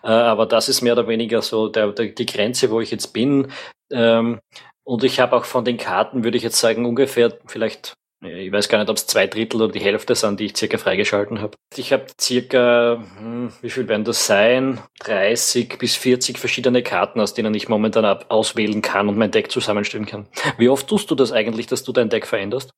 Äh, 0.03 0.07
aber 0.07 0.45
das 0.45 0.69
ist 0.69 0.81
mehr 0.81 0.93
oder 0.93 1.07
weniger 1.07 1.41
so 1.41 1.67
der, 1.67 1.91
der, 1.91 2.07
die 2.07 2.25
Grenze, 2.25 2.71
wo 2.71 2.81
ich 2.81 2.91
jetzt 2.91 3.13
bin. 3.13 3.51
Ähm, 3.91 4.39
und 4.83 5.03
ich 5.03 5.19
habe 5.19 5.35
auch 5.35 5.45
von 5.45 5.65
den 5.65 5.77
Karten, 5.77 6.23
würde 6.23 6.37
ich 6.37 6.43
jetzt 6.43 6.59
sagen, 6.59 6.85
ungefähr 6.85 7.37
vielleicht 7.47 7.93
ich 8.21 8.51
weiß 8.51 8.69
gar 8.69 8.79
nicht, 8.79 8.89
ob 8.89 8.97
es 8.97 9.07
zwei 9.07 9.27
Drittel 9.27 9.61
oder 9.61 9.71
die 9.71 9.81
Hälfte 9.81 10.15
sind, 10.15 10.39
die 10.39 10.45
ich 10.45 10.57
circa 10.57 10.77
freigeschalten 10.77 11.41
habe. 11.41 11.57
Ich 11.75 11.91
habe 11.93 12.05
circa, 12.19 13.03
hm, 13.17 13.51
wie 13.61 13.69
viel 13.69 13.87
werden 13.87 14.05
das 14.05 14.25
sein? 14.25 14.79
30 15.01 15.77
bis 15.77 15.95
40 15.95 16.39
verschiedene 16.39 16.81
Karten, 16.81 17.19
aus 17.19 17.33
denen 17.33 17.53
ich 17.53 17.69
momentan 17.69 18.05
auswählen 18.29 18.81
kann 18.81 19.09
und 19.09 19.17
mein 19.17 19.31
Deck 19.31 19.51
zusammenstellen 19.51 20.05
kann. 20.05 20.27
Wie 20.57 20.69
oft 20.69 20.87
tust 20.87 21.11
du 21.11 21.15
das 21.15 21.31
eigentlich, 21.31 21.67
dass 21.67 21.83
du 21.83 21.91
dein 21.91 22.09
Deck 22.09 22.25
veränderst? 22.25 22.71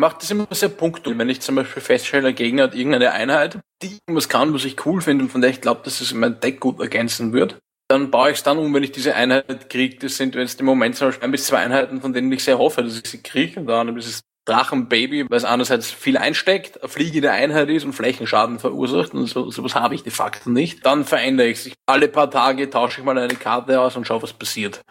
Mache 0.00 0.16
das 0.18 0.30
immer 0.30 0.48
sehr 0.50 0.70
punktuell. 0.70 1.16
Wenn 1.16 1.28
ich 1.28 1.40
zum 1.40 1.54
Beispiel 1.54 1.82
feststelle, 1.82 2.24
der 2.24 2.32
Gegner 2.32 2.64
hat 2.64 2.74
irgendeine 2.74 3.12
Einheit, 3.12 3.58
die 3.82 3.98
irgendwas 4.06 4.28
kann, 4.28 4.52
was 4.52 4.64
ich 4.64 4.84
cool 4.84 5.00
finde 5.00 5.24
und 5.24 5.30
von 5.30 5.40
der 5.40 5.50
ich 5.50 5.60
glaube, 5.60 5.82
dass 5.84 6.00
es 6.00 6.12
mein 6.12 6.40
Deck 6.40 6.58
gut 6.58 6.80
ergänzen 6.80 7.32
wird, 7.32 7.58
dann 7.88 8.10
baue 8.10 8.30
ich 8.30 8.38
es 8.38 8.42
dann 8.42 8.58
um, 8.58 8.72
wenn 8.72 8.82
ich 8.82 8.92
diese 8.92 9.14
Einheit 9.14 9.68
kriege. 9.68 9.98
Das 9.98 10.16
sind 10.16 10.34
jetzt 10.34 10.60
im 10.60 10.66
Moment 10.66 10.96
zum 10.96 11.08
Beispiel 11.08 11.24
ein 11.24 11.32
bis 11.32 11.46
zwei 11.46 11.58
Einheiten, 11.58 12.00
von 12.00 12.12
denen 12.12 12.32
ich 12.32 12.42
sehr 12.42 12.58
hoffe, 12.58 12.82
dass 12.82 12.96
ich 12.96 13.06
sie 13.06 13.22
kriege. 13.22 13.60
Und 13.60 13.66
dann 13.66 13.96
ist 13.96 14.06
es 14.06 14.20
Drachenbaby, 14.46 15.28
weil 15.28 15.36
es 15.36 15.44
einerseits 15.44 15.90
viel 15.90 16.16
einsteckt, 16.16 16.80
eine 16.80 16.88
fliegende 16.88 17.30
Einheit 17.30 17.68
ist 17.68 17.84
und 17.84 17.92
Flächenschaden 17.92 18.58
verursacht 18.58 19.12
und 19.12 19.26
so, 19.26 19.50
sowas 19.50 19.74
habe 19.74 19.94
ich 19.94 20.02
de 20.02 20.12
facto 20.12 20.50
nicht. 20.50 20.86
Dann 20.86 21.04
verändere 21.04 21.48
ich 21.48 21.66
es. 21.66 21.72
Alle 21.86 22.08
paar 22.08 22.30
Tage 22.30 22.70
tausche 22.70 23.00
ich 23.00 23.04
mal 23.04 23.18
eine 23.18 23.34
Karte 23.34 23.80
aus 23.80 23.96
und 23.96 24.06
schaue, 24.06 24.22
was 24.22 24.32
passiert. 24.32 24.82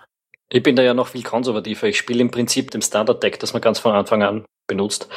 Ich 0.52 0.64
bin 0.64 0.76
da 0.76 0.82
ja 0.82 0.94
noch 0.94 1.10
viel 1.10 1.24
konservativer. 1.24 1.88
Ich 1.88 1.98
spiele 1.98 2.22
im 2.22 2.32
Prinzip 2.32 2.72
dem 2.72 2.82
Standard-Deck, 2.82 3.40
das 3.40 3.54
man 3.54 3.62
ganz 3.62 3.80
von 3.80 3.94
Anfang 3.94 4.24
an 4.24 4.46
benutzt. 4.68 5.08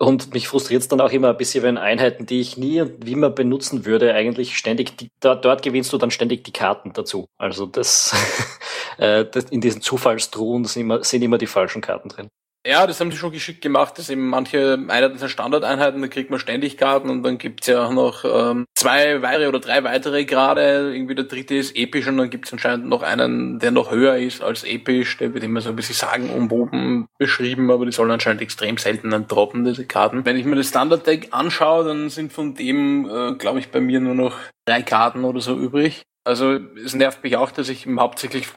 Und 0.00 0.32
mich 0.32 0.46
frustriert 0.46 0.82
es 0.82 0.88
dann 0.88 1.00
auch 1.00 1.10
immer 1.10 1.30
ein 1.30 1.36
bisschen, 1.36 1.64
wenn 1.64 1.76
Einheiten, 1.76 2.24
die 2.24 2.40
ich 2.40 2.56
nie 2.56 2.80
und 2.80 3.04
wie 3.04 3.16
man 3.16 3.34
benutzen 3.34 3.84
würde, 3.84 4.14
eigentlich 4.14 4.56
ständig, 4.56 4.96
die, 4.96 5.10
da, 5.18 5.34
dort 5.34 5.62
gewinnst 5.62 5.92
du 5.92 5.98
dann 5.98 6.12
ständig 6.12 6.44
die 6.44 6.52
Karten 6.52 6.92
dazu. 6.92 7.26
Also 7.36 7.66
das, 7.66 8.14
äh, 8.98 9.24
das 9.24 9.44
in 9.46 9.60
diesen 9.60 9.82
Zufallstruhen 9.82 10.64
sind 10.64 10.82
immer, 10.82 11.02
sind 11.02 11.22
immer 11.22 11.36
die 11.36 11.48
falschen 11.48 11.82
Karten 11.82 12.08
drin. 12.08 12.28
Ja, 12.66 12.86
das 12.86 13.00
haben 13.00 13.10
sie 13.10 13.16
schon 13.16 13.32
geschickt 13.32 13.62
gemacht, 13.62 13.98
dass 13.98 14.10
eben 14.10 14.28
manche 14.28 14.74
Einheiten 14.88 15.16
sind 15.16 15.30
Standardeinheiten, 15.30 16.02
da 16.02 16.08
kriegt 16.08 16.28
man 16.28 16.40
ständig 16.40 16.76
Karten 16.76 17.08
und 17.08 17.22
dann 17.22 17.38
gibt's 17.38 17.68
ja 17.68 17.86
auch 17.86 17.92
noch 17.92 18.24
ähm, 18.24 18.66
zwei 18.74 19.22
weitere 19.22 19.48
oder 19.48 19.60
drei 19.60 19.84
weitere 19.84 20.24
gerade. 20.24 20.92
Irgendwie 20.92 21.14
der 21.14 21.24
dritte 21.24 21.54
ist 21.54 21.76
episch 21.76 22.08
und 22.08 22.18
dann 22.18 22.30
gibt's 22.30 22.52
anscheinend 22.52 22.86
noch 22.86 23.02
einen, 23.02 23.58
der 23.60 23.70
noch 23.70 23.92
höher 23.92 24.16
ist 24.16 24.42
als 24.42 24.64
episch. 24.64 25.16
Der 25.18 25.32
wird 25.32 25.44
immer 25.44 25.60
so 25.60 25.70
ein 25.70 25.76
bisschen 25.76 25.94
sagen 25.94 26.30
umwoben 26.30 27.06
beschrieben, 27.18 27.70
aber 27.70 27.86
die 27.86 27.92
sollen 27.92 28.10
anscheinend 28.10 28.42
extrem 28.42 28.76
selten 28.76 29.10
dann 29.10 29.28
droppen, 29.28 29.64
diese 29.64 29.86
Karten. 29.86 30.26
Wenn 30.26 30.36
ich 30.36 30.44
mir 30.44 30.56
das 30.56 30.68
Standard-Deck 30.68 31.28
anschaue, 31.30 31.84
dann 31.84 32.10
sind 32.10 32.32
von 32.32 32.54
dem, 32.54 33.08
äh, 33.08 33.34
glaube 33.36 33.60
ich, 33.60 33.70
bei 33.70 33.80
mir 33.80 34.00
nur 34.00 34.14
noch 34.14 34.36
drei 34.66 34.82
Karten 34.82 35.24
oder 35.24 35.40
so 35.40 35.56
übrig. 35.56 36.02
Also 36.24 36.58
es 36.84 36.94
nervt 36.94 37.22
mich 37.22 37.36
auch, 37.36 37.52
dass 37.52 37.68
ich 37.68 37.86
hauptsächlich 37.86 38.48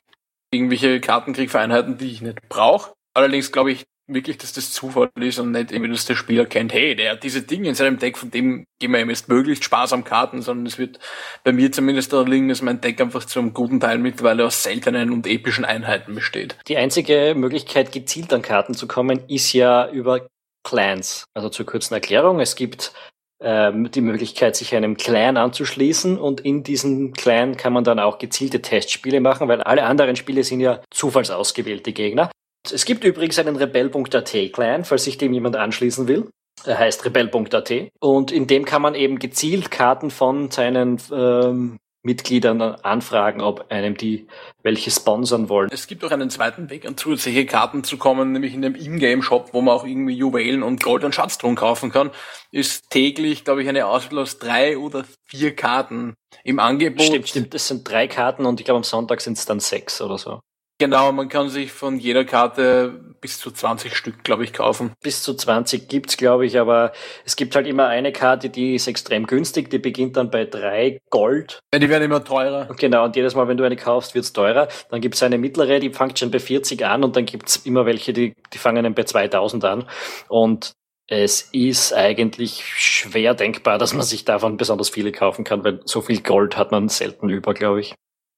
irgendwelche 0.51 0.99
Karten 0.99 1.33
kriege 1.33 1.49
für 1.49 1.59
Einheiten, 1.59 1.97
die 1.97 2.11
ich 2.11 2.21
nicht 2.21 2.39
brauche. 2.49 2.91
Allerdings 3.13 3.51
glaube 3.51 3.71
ich, 3.71 3.85
wirklich, 4.13 4.37
dass 4.37 4.53
das 4.53 4.71
Zufall 4.71 5.09
ist 5.19 5.39
und 5.39 5.51
nicht 5.51 5.71
irgendwie, 5.71 5.91
dass 5.91 6.05
der 6.05 6.15
Spieler 6.15 6.45
kennt, 6.45 6.73
hey, 6.73 6.95
der 6.95 7.13
hat 7.13 7.23
diese 7.23 7.41
Dinge 7.41 7.69
in 7.69 7.75
seinem 7.75 7.97
Deck, 7.97 8.17
von 8.17 8.31
dem 8.31 8.65
geben 8.79 8.93
wir 8.93 9.01
ihm 9.01 9.09
jetzt 9.09 9.29
möglichst 9.29 9.63
Spaß 9.63 9.93
am 9.93 10.03
Karten, 10.03 10.41
sondern 10.41 10.65
es 10.65 10.77
wird 10.77 10.99
bei 11.43 11.51
mir 11.51 11.71
zumindest 11.71 12.13
daran 12.13 12.27
liegen, 12.27 12.49
dass 12.49 12.61
mein 12.61 12.81
Deck 12.81 12.99
einfach 13.01 13.25
zu 13.25 13.39
einem 13.39 13.53
guten 13.53 13.79
Teil 13.79 13.97
mittlerweile 13.97 14.45
aus 14.45 14.63
seltenen 14.63 15.11
und 15.11 15.27
epischen 15.27 15.65
Einheiten 15.65 16.15
besteht. 16.15 16.57
Die 16.67 16.77
einzige 16.77 17.33
Möglichkeit, 17.35 17.91
gezielt 17.91 18.33
an 18.33 18.41
Karten 18.41 18.73
zu 18.73 18.87
kommen, 18.87 19.21
ist 19.27 19.53
ja 19.53 19.89
über 19.89 20.27
Clans. 20.63 21.25
Also 21.33 21.49
zur 21.49 21.65
kurzen 21.65 21.93
Erklärung, 21.93 22.39
es 22.39 22.55
gibt 22.55 22.93
ähm, 23.41 23.89
die 23.91 24.01
Möglichkeit, 24.01 24.55
sich 24.55 24.75
einem 24.75 24.97
Clan 24.97 25.37
anzuschließen 25.37 26.19
und 26.19 26.41
in 26.41 26.63
diesem 26.63 27.13
Clan 27.13 27.57
kann 27.57 27.73
man 27.73 27.83
dann 27.83 27.99
auch 27.99 28.19
gezielte 28.19 28.61
Testspiele 28.61 29.19
machen, 29.19 29.47
weil 29.47 29.61
alle 29.61 29.83
anderen 29.83 30.15
Spiele 30.15 30.43
sind 30.43 30.59
ja 30.59 30.81
zufallsausgewählte 30.91 31.91
Gegner. 31.91 32.29
Es 32.69 32.85
gibt 32.85 33.03
übrigens 33.03 33.39
einen 33.39 33.55
Rebell.at 33.55 34.35
Clan, 34.53 34.85
falls 34.85 35.03
sich 35.03 35.17
dem 35.17 35.33
jemand 35.33 35.55
anschließen 35.55 36.07
will. 36.07 36.29
Er 36.65 36.77
heißt 36.77 37.05
Rebell.at 37.05 37.73
und 37.99 38.31
in 38.31 38.47
dem 38.47 38.65
kann 38.65 38.81
man 38.81 38.93
eben 38.93 39.17
gezielt 39.17 39.71
Karten 39.71 40.11
von 40.11 40.51
seinen 40.51 41.01
ähm, 41.11 41.79
Mitgliedern 42.03 42.61
anfragen, 42.61 43.41
ob 43.41 43.71
einem 43.71 43.95
die 43.95 44.27
welche 44.63 44.89
sponsern 44.89 45.49
wollen. 45.49 45.69
Es 45.71 45.87
gibt 45.87 46.03
auch 46.03 46.11
einen 46.11 46.29
zweiten 46.29 46.69
Weg, 46.69 46.85
an 46.85 46.97
zusätzliche 46.97 47.45
Karten 47.45 47.83
zu 47.83 47.97
kommen, 47.97 48.31
nämlich 48.31 48.53
in 48.53 48.61
dem 48.61 48.75
Ingame-Shop, 48.75 49.49
wo 49.53 49.61
man 49.61 49.75
auch 49.75 49.85
irgendwie 49.85 50.15
Juwelen 50.15 50.63
und 50.63 50.83
Gold 50.83 51.03
und 51.03 51.13
Schatztruhen 51.13 51.55
kaufen 51.55 51.91
kann, 51.91 52.11
ist 52.51 52.89
täglich, 52.89 53.43
glaube 53.43 53.61
ich, 53.61 53.69
eine 53.69 53.85
Auswahl 53.85 54.19
aus 54.19 54.39
drei 54.39 54.77
oder 54.77 55.05
vier 55.25 55.55
Karten 55.55 56.15
im 56.43 56.59
Angebot. 56.59 57.05
Stimmt, 57.05 57.29
stimmt. 57.29 57.53
Das 57.53 57.67
sind 57.67 57.87
drei 57.87 58.07
Karten 58.07 58.45
und 58.45 58.59
ich 58.59 58.65
glaube 58.65 58.77
am 58.77 58.83
Sonntag 58.83 59.21
sind 59.21 59.37
es 59.37 59.45
dann 59.45 59.59
sechs 59.59 60.01
oder 60.01 60.17
so. 60.17 60.41
Genau, 60.81 61.11
man 61.11 61.29
kann 61.29 61.47
sich 61.47 61.71
von 61.71 61.99
jeder 61.99 62.25
Karte 62.25 63.13
bis 63.21 63.37
zu 63.37 63.51
20 63.51 63.95
Stück, 63.95 64.23
glaube 64.23 64.43
ich, 64.43 64.51
kaufen. 64.51 64.93
Bis 65.03 65.21
zu 65.21 65.35
20 65.35 65.87
gibt's, 65.87 66.17
glaube 66.17 66.47
ich, 66.47 66.57
aber 66.57 66.91
es 67.23 67.35
gibt 67.35 67.55
halt 67.55 67.67
immer 67.67 67.85
eine 67.85 68.11
Karte, 68.11 68.49
die 68.49 68.73
ist 68.73 68.87
extrem 68.87 69.27
günstig, 69.27 69.69
die 69.69 69.77
beginnt 69.77 70.17
dann 70.17 70.31
bei 70.31 70.43
drei 70.45 70.99
Gold. 71.11 71.59
Ja, 71.71 71.77
die 71.77 71.87
werden 71.87 72.05
immer 72.05 72.23
teurer. 72.23 72.67
Genau, 72.79 73.05
und 73.05 73.15
jedes 73.15 73.35
Mal, 73.35 73.47
wenn 73.47 73.57
du 73.57 73.63
eine 73.63 73.75
kaufst, 73.75 74.15
wird's 74.15 74.33
teurer. 74.33 74.69
Dann 74.89 75.01
gibt's 75.01 75.21
eine 75.21 75.37
mittlere, 75.37 75.79
die 75.79 75.91
fängt 75.91 76.17
schon 76.17 76.31
bei 76.31 76.39
40 76.39 76.83
an 76.83 77.03
und 77.03 77.15
dann 77.15 77.27
gibt's 77.27 77.57
immer 77.57 77.85
welche, 77.85 78.11
die, 78.11 78.33
die 78.51 78.57
fangen 78.57 78.83
dann 78.83 78.95
bei 78.95 79.03
2000 79.03 79.63
an. 79.63 79.87
Und 80.29 80.71
es 81.05 81.47
ist 81.51 81.93
eigentlich 81.93 82.63
schwer 82.65 83.35
denkbar, 83.35 83.77
dass 83.77 83.93
man 83.93 84.01
sich 84.01 84.25
davon 84.25 84.57
besonders 84.57 84.89
viele 84.89 85.11
kaufen 85.11 85.43
kann, 85.43 85.63
weil 85.63 85.81
so 85.85 86.01
viel 86.01 86.23
Gold 86.23 86.57
hat 86.57 86.71
man 86.71 86.89
selten 86.89 87.29
über, 87.29 87.53
glaube 87.53 87.81
ich. 87.81 87.93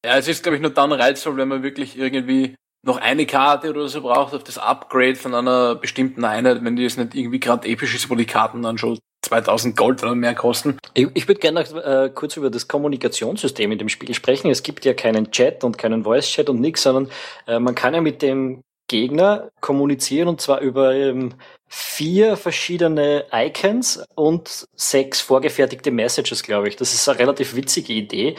Ja, 0.06 0.18
es 0.18 0.28
ist, 0.28 0.44
glaube 0.44 0.58
ich, 0.58 0.62
nur 0.62 0.72
dann 0.72 0.92
reizvoll, 0.92 1.38
wenn 1.38 1.48
man 1.48 1.64
wirklich 1.64 1.98
irgendwie 1.98 2.56
noch 2.86 2.98
eine 2.98 3.26
Karte 3.26 3.70
oder 3.70 3.88
so 3.88 4.02
braucht 4.02 4.34
auf 4.34 4.44
das 4.44 4.58
Upgrade 4.58 5.16
von 5.16 5.34
einer 5.34 5.76
bestimmten 5.76 6.26
Einheit, 6.26 6.64
wenn 6.64 6.76
die 6.76 6.84
jetzt 6.84 6.98
nicht 6.98 7.16
irgendwie 7.16 7.40
gerade 7.40 7.68
episch 7.68 7.96
ist, 7.96 8.10
wo 8.10 8.16
die 8.16 8.26
Karten 8.26 8.62
dann 8.62 8.78
schon 8.78 9.00
2000 9.26 9.78
Gold 9.78 10.04
oder 10.04 10.16
mehr 10.16 10.36
kosten. 10.36 10.78
Ich, 10.94 11.08
ich 11.14 11.28
würde 11.30 11.40
gerne 11.40 11.64
noch 11.64 11.76
äh, 11.78 12.12
kurz 12.14 12.36
über 12.36 12.50
das 12.50 12.68
Kommunikationssystem 12.68 13.72
in 13.72 13.80
dem 13.80 13.88
Spiel 13.88 14.14
sprechen. 14.14 14.52
Es 14.52 14.64
gibt 14.64 14.84
ja 14.84 14.94
keinen 14.94 15.32
Chat 15.32 15.64
und 15.64 15.78
keinen 15.78 16.04
Voice-Chat 16.04 16.50
und 16.50 16.60
nichts, 16.60 16.84
sondern 16.84 17.10
äh, 17.48 17.60
man 17.60 17.74
kann 17.74 17.94
ja 17.94 18.02
mit 18.02 18.22
dem 18.22 18.62
Gegner 18.90 19.50
kommunizieren 19.62 20.28
und 20.28 20.42
zwar 20.42 20.60
über 20.60 20.94
ähm, 20.94 21.36
vier 21.70 22.36
verschiedene 22.36 23.26
Icons 23.32 24.04
und 24.14 24.68
sechs 24.76 25.22
vorgefertigte 25.22 25.90
Messages, 25.90 26.44
glaube 26.44 26.68
ich. 26.68 26.76
Das 26.76 26.94
ist 26.94 27.08
eine 27.08 27.18
relativ 27.18 27.56
witzige 27.56 27.94
Idee 27.94 28.36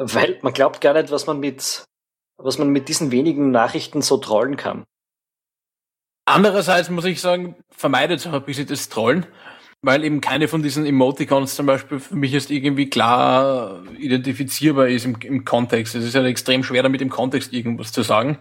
weil 0.00 0.38
man 0.42 0.52
glaubt 0.52 0.80
gar 0.80 0.94
nicht, 0.94 1.10
was 1.10 1.26
man 1.26 1.40
mit, 1.40 1.84
was 2.38 2.58
man 2.58 2.70
mit 2.70 2.88
diesen 2.88 3.10
wenigen 3.10 3.50
Nachrichten 3.50 4.02
so 4.02 4.16
trollen 4.16 4.56
kann. 4.56 4.84
Andererseits 6.26 6.90
muss 6.90 7.04
ich 7.04 7.20
sagen, 7.20 7.56
vermeidet 7.70 8.26
auch 8.26 8.32
ein 8.32 8.44
bisschen 8.44 8.66
das 8.66 8.88
Trollen, 8.88 9.26
weil 9.82 10.04
eben 10.04 10.20
keine 10.20 10.48
von 10.48 10.62
diesen 10.62 10.86
Emoticons 10.86 11.56
zum 11.56 11.66
Beispiel 11.66 11.98
für 11.98 12.14
mich 12.14 12.32
jetzt 12.32 12.50
irgendwie 12.50 12.88
klar 12.88 13.82
identifizierbar 13.98 14.88
ist 14.88 15.04
im, 15.04 15.16
im 15.22 15.44
Kontext. 15.44 15.94
Es 15.94 16.04
ist 16.04 16.14
ja 16.14 16.20
halt 16.20 16.30
extrem 16.30 16.62
schwer, 16.62 16.82
damit 16.82 17.02
im 17.02 17.10
Kontext 17.10 17.52
irgendwas 17.52 17.92
zu 17.92 18.02
sagen. 18.02 18.38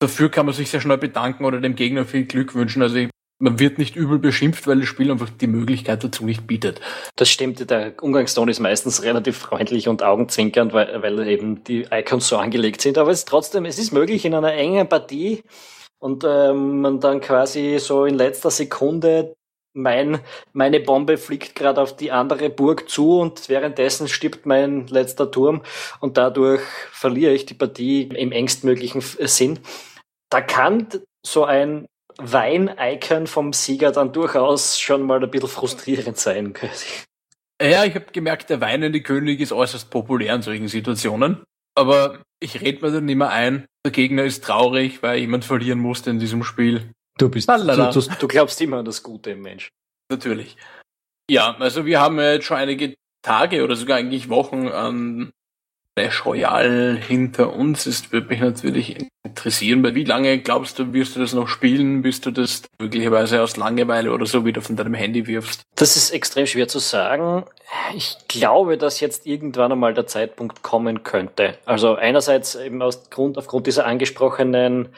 Dafür 0.00 0.30
kann 0.30 0.46
man 0.46 0.54
sich 0.54 0.70
sehr 0.70 0.80
schnell 0.80 0.98
bedanken 0.98 1.44
oder 1.44 1.60
dem 1.60 1.76
Gegner 1.76 2.04
viel 2.04 2.24
Glück 2.24 2.54
wünschen. 2.54 2.82
Also 2.82 2.96
ich 2.96 3.10
man 3.42 3.58
wird 3.58 3.78
nicht 3.78 3.96
übel 3.96 4.20
beschimpft, 4.20 4.68
weil 4.68 4.78
das 4.78 4.88
Spiel 4.88 5.10
einfach 5.10 5.28
die 5.28 5.48
Möglichkeit 5.48 6.04
dazu 6.04 6.24
nicht 6.24 6.46
bietet. 6.46 6.80
Das 7.16 7.28
stimmt, 7.28 7.68
der 7.68 7.94
Umgangston 8.00 8.48
ist 8.48 8.60
meistens 8.60 9.02
relativ 9.02 9.36
freundlich 9.36 9.88
und 9.88 10.04
augenzwinkernd, 10.04 10.72
weil, 10.72 11.02
weil 11.02 11.26
eben 11.26 11.64
die 11.64 11.86
Icons 11.90 12.28
so 12.28 12.36
angelegt 12.36 12.80
sind. 12.80 12.98
Aber 12.98 13.10
es 13.10 13.20
ist 13.20 13.28
trotzdem, 13.28 13.64
es 13.64 13.80
ist 13.80 13.92
möglich 13.92 14.24
in 14.24 14.34
einer 14.34 14.52
engen 14.52 14.88
Partie 14.88 15.42
und 15.98 16.22
ähm, 16.24 16.82
man 16.82 17.00
dann 17.00 17.20
quasi 17.20 17.78
so 17.80 18.04
in 18.04 18.14
letzter 18.14 18.50
Sekunde 18.50 19.34
mein, 19.74 20.20
meine 20.52 20.78
Bombe 20.78 21.16
fliegt 21.18 21.56
gerade 21.56 21.80
auf 21.80 21.96
die 21.96 22.12
andere 22.12 22.48
Burg 22.48 22.88
zu 22.88 23.18
und 23.18 23.48
währenddessen 23.48 24.06
stirbt 24.06 24.46
mein 24.46 24.86
letzter 24.86 25.30
Turm 25.30 25.62
und 25.98 26.16
dadurch 26.16 26.62
verliere 26.92 27.32
ich 27.32 27.46
die 27.46 27.54
Partie 27.54 28.02
im 28.02 28.30
engstmöglichen 28.30 29.00
Sinn. 29.00 29.58
Da 30.30 30.42
kann 30.42 30.86
so 31.24 31.44
ein 31.44 31.86
Wein-Icon 32.18 33.26
vom 33.26 33.52
Sieger 33.52 33.92
dann 33.92 34.12
durchaus 34.12 34.78
schon 34.78 35.02
mal 35.02 35.22
ein 35.22 35.30
bisschen 35.30 35.48
frustrierend 35.48 36.18
sein. 36.18 36.54
Ja, 37.62 37.84
ich 37.84 37.94
habe 37.94 38.06
gemerkt, 38.12 38.50
der 38.50 38.60
weinende 38.60 39.02
König 39.02 39.40
ist 39.40 39.52
äußerst 39.52 39.90
populär 39.90 40.34
in 40.34 40.42
solchen 40.42 40.68
Situationen. 40.68 41.44
aber 41.74 42.22
ich 42.40 42.60
rede 42.60 42.84
mir 42.84 42.92
dann 42.92 43.08
immer 43.08 43.30
ein, 43.30 43.66
der 43.84 43.92
Gegner 43.92 44.24
ist 44.24 44.44
traurig, 44.44 45.02
weil 45.02 45.20
jemand 45.20 45.44
verlieren 45.44 45.78
musste 45.78 46.10
in 46.10 46.18
diesem 46.18 46.42
Spiel. 46.44 46.92
Du 47.18 47.28
bist, 47.28 47.48
du, 47.48 47.56
du, 47.56 48.00
du, 48.00 48.28
glaubst 48.28 48.60
immer 48.60 48.78
an 48.78 48.84
das 48.84 49.02
Gute 49.02 49.30
im 49.30 49.42
Mensch. 49.42 49.68
Natürlich. 50.10 50.56
Ja, 51.30 51.56
also 51.58 51.86
wir 51.86 52.00
haben 52.00 52.18
ja 52.18 52.32
jetzt 52.32 52.46
schon 52.46 52.56
einige 52.56 52.94
Tage 53.22 53.62
oder 53.62 53.76
sogar 53.76 53.98
eigentlich 53.98 54.28
Wochen 54.28 54.68
an 54.68 55.30
Clash 55.94 56.24
Royale 56.24 56.94
hinter 56.94 57.54
uns 57.54 57.86
ist, 57.86 58.12
würde 58.12 58.28
mich 58.28 58.40
natürlich 58.40 58.96
interessieren. 59.24 59.94
Wie 59.94 60.04
lange 60.04 60.38
glaubst 60.38 60.78
du, 60.78 60.92
wirst 60.94 61.16
du 61.16 61.20
das 61.20 61.34
noch 61.34 61.48
spielen, 61.48 62.00
bis 62.00 62.20
du 62.22 62.30
das 62.30 62.62
möglicherweise 62.80 63.42
aus 63.42 63.56
Langeweile 63.58 64.12
oder 64.12 64.24
so 64.24 64.46
wieder 64.46 64.62
von 64.62 64.76
deinem 64.76 64.94
Handy 64.94 65.26
wirfst? 65.26 65.62
Das 65.76 65.96
ist 65.96 66.10
extrem 66.10 66.46
schwer 66.46 66.66
zu 66.66 66.78
sagen. 66.78 67.44
Ich 67.94 68.16
glaube, 68.28 68.78
dass 68.78 69.00
jetzt 69.00 69.26
irgendwann 69.26 69.72
einmal 69.72 69.92
der 69.92 70.06
Zeitpunkt 70.06 70.62
kommen 70.62 71.02
könnte. 71.02 71.58
Also 71.66 71.94
einerseits 71.94 72.54
eben 72.54 72.80
aus 72.80 73.10
Grund, 73.10 73.36
aufgrund 73.36 73.66
dieser 73.66 73.84
angesprochenen 73.84 74.88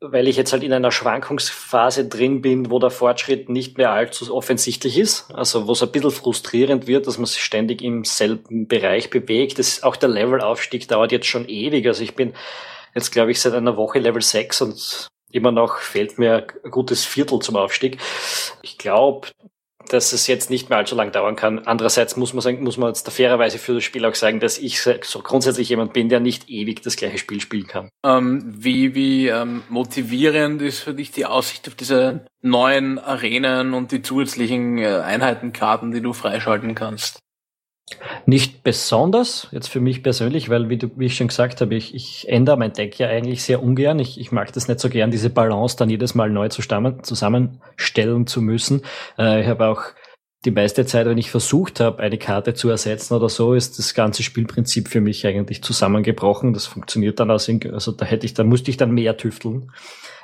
weil 0.00 0.28
ich 0.28 0.36
jetzt 0.36 0.52
halt 0.52 0.62
in 0.62 0.72
einer 0.72 0.90
Schwankungsphase 0.90 2.08
drin 2.08 2.40
bin, 2.40 2.70
wo 2.70 2.78
der 2.78 2.90
Fortschritt 2.90 3.48
nicht 3.48 3.76
mehr 3.76 3.92
allzu 3.92 4.34
offensichtlich 4.34 4.98
ist, 4.98 5.30
also 5.34 5.66
wo 5.66 5.72
es 5.72 5.82
ein 5.82 5.92
bisschen 5.92 6.10
frustrierend 6.10 6.86
wird, 6.86 7.06
dass 7.06 7.18
man 7.18 7.26
sich 7.26 7.42
ständig 7.42 7.82
im 7.82 8.04
selben 8.04 8.66
Bereich 8.66 9.10
bewegt. 9.10 9.58
Das, 9.58 9.82
auch 9.82 9.96
der 9.96 10.08
Levelaufstieg 10.08 10.88
dauert 10.88 11.12
jetzt 11.12 11.26
schon 11.26 11.48
ewig. 11.48 11.86
Also 11.86 12.02
ich 12.02 12.14
bin 12.14 12.34
jetzt, 12.94 13.12
glaube 13.12 13.30
ich, 13.30 13.40
seit 13.40 13.54
einer 13.54 13.76
Woche 13.76 13.98
Level 13.98 14.22
6 14.22 14.62
und 14.62 15.08
immer 15.30 15.52
noch 15.52 15.78
fehlt 15.78 16.18
mir 16.18 16.46
ein 16.64 16.70
gutes 16.70 17.04
Viertel 17.04 17.40
zum 17.40 17.56
Aufstieg. 17.56 17.98
Ich 18.62 18.78
glaube, 18.78 19.28
dass 19.88 20.12
es 20.12 20.26
jetzt 20.26 20.50
nicht 20.50 20.68
mehr 20.68 20.78
allzu 20.78 20.94
lang 20.94 21.12
dauern 21.12 21.36
kann. 21.36 21.60
Andererseits 21.60 22.16
muss 22.16 22.32
man 22.32 22.42
sagen, 22.42 22.62
muss 22.62 22.76
man 22.76 22.88
jetzt 22.88 23.10
fairerweise 23.10 23.58
für 23.58 23.74
das 23.74 23.84
Spiel 23.84 24.04
auch 24.04 24.14
sagen, 24.14 24.40
dass 24.40 24.58
ich 24.58 24.80
so 24.80 25.20
grundsätzlich 25.20 25.68
jemand 25.68 25.92
bin, 25.92 26.08
der 26.08 26.20
nicht 26.20 26.48
ewig 26.48 26.82
das 26.82 26.96
gleiche 26.96 27.18
Spiel 27.18 27.40
spielen 27.40 27.66
kann. 27.66 27.88
Ähm, 28.04 28.44
wie 28.46 28.94
wie 28.94 29.28
ähm, 29.28 29.62
motivierend 29.68 30.62
ist 30.62 30.80
für 30.80 30.94
dich 30.94 31.10
die 31.10 31.26
Aussicht 31.26 31.68
auf 31.68 31.74
diese 31.74 32.26
neuen 32.42 32.98
Arenen 32.98 33.74
und 33.74 33.92
die 33.92 34.02
zusätzlichen 34.02 34.78
äh, 34.78 34.86
Einheitenkarten, 34.86 35.92
die 35.92 36.00
du 36.00 36.12
freischalten 36.12 36.74
kannst? 36.74 37.20
Nicht 38.26 38.64
besonders, 38.64 39.46
jetzt 39.52 39.68
für 39.68 39.78
mich 39.78 40.02
persönlich, 40.02 40.48
weil, 40.48 40.68
wie, 40.68 40.76
du, 40.76 40.90
wie 40.96 41.06
ich 41.06 41.16
schon 41.16 41.28
gesagt 41.28 41.60
habe, 41.60 41.76
ich, 41.76 41.94
ich 41.94 42.28
ändere 42.28 42.56
mein 42.56 42.72
Deck 42.72 42.98
ja 42.98 43.08
eigentlich 43.08 43.44
sehr 43.44 43.62
ungern. 43.62 44.00
Ich, 44.00 44.18
ich 44.18 44.32
mag 44.32 44.52
das 44.52 44.66
nicht 44.66 44.80
so 44.80 44.88
gern, 44.88 45.12
diese 45.12 45.30
Balance 45.30 45.76
dann 45.76 45.88
jedes 45.88 46.16
Mal 46.16 46.28
neu 46.28 46.48
zusammenstellen 46.48 48.26
zu 48.26 48.42
müssen. 48.42 48.82
Äh, 49.18 49.42
ich 49.42 49.46
habe 49.46 49.68
auch 49.68 49.82
die 50.44 50.50
meiste 50.50 50.86
Zeit, 50.86 51.06
wenn 51.06 51.18
ich 51.18 51.30
versucht 51.30 51.80
habe, 51.80 52.02
eine 52.02 52.18
Karte 52.18 52.54
zu 52.54 52.68
ersetzen 52.68 53.14
oder 53.14 53.28
so, 53.28 53.54
ist 53.54 53.78
das 53.78 53.94
ganze 53.94 54.22
Spielprinzip 54.22 54.88
für 54.88 55.00
mich 55.00 55.26
eigentlich 55.26 55.62
zusammengebrochen. 55.62 56.52
Das 56.52 56.66
funktioniert 56.66 57.18
dann 57.18 57.30
aus, 57.30 57.48
also 57.48 57.92
da 57.92 58.04
hätte 58.04 58.26
ich, 58.26 58.34
da 58.34 58.44
musste 58.44 58.70
ich 58.70 58.76
dann 58.76 58.92
mehr 58.92 59.16
tüfteln. 59.16 59.72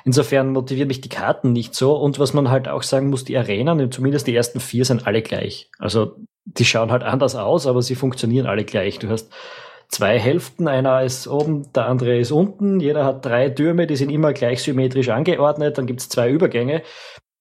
Insofern 0.05 0.51
motivieren 0.51 0.87
mich 0.87 1.01
die 1.01 1.09
Karten 1.09 1.51
nicht 1.51 1.75
so. 1.75 1.95
Und 1.95 2.19
was 2.19 2.33
man 2.33 2.49
halt 2.49 2.67
auch 2.67 2.83
sagen 2.83 3.09
muss, 3.09 3.23
die 3.23 3.37
Arenen, 3.37 3.91
zumindest 3.91 4.27
die 4.27 4.35
ersten 4.35 4.59
vier, 4.59 4.85
sind 4.85 5.07
alle 5.07 5.21
gleich. 5.21 5.69
Also 5.79 6.15
die 6.45 6.65
schauen 6.65 6.91
halt 6.91 7.03
anders 7.03 7.35
aus, 7.35 7.67
aber 7.67 7.81
sie 7.81 7.95
funktionieren 7.95 8.45
alle 8.45 8.65
gleich. 8.65 8.99
Du 8.99 9.09
hast 9.09 9.31
zwei 9.87 10.19
Hälften, 10.19 10.67
einer 10.67 11.03
ist 11.03 11.27
oben, 11.27 11.71
der 11.73 11.87
andere 11.87 12.17
ist 12.17 12.31
unten. 12.31 12.79
Jeder 12.79 13.05
hat 13.05 13.25
drei 13.25 13.49
Türme, 13.49 13.87
die 13.87 13.95
sind 13.95 14.09
immer 14.09 14.33
gleich 14.33 14.61
symmetrisch 14.61 15.09
angeordnet. 15.09 15.77
Dann 15.77 15.85
gibt's 15.85 16.09
zwei 16.09 16.29
Übergänge 16.29 16.81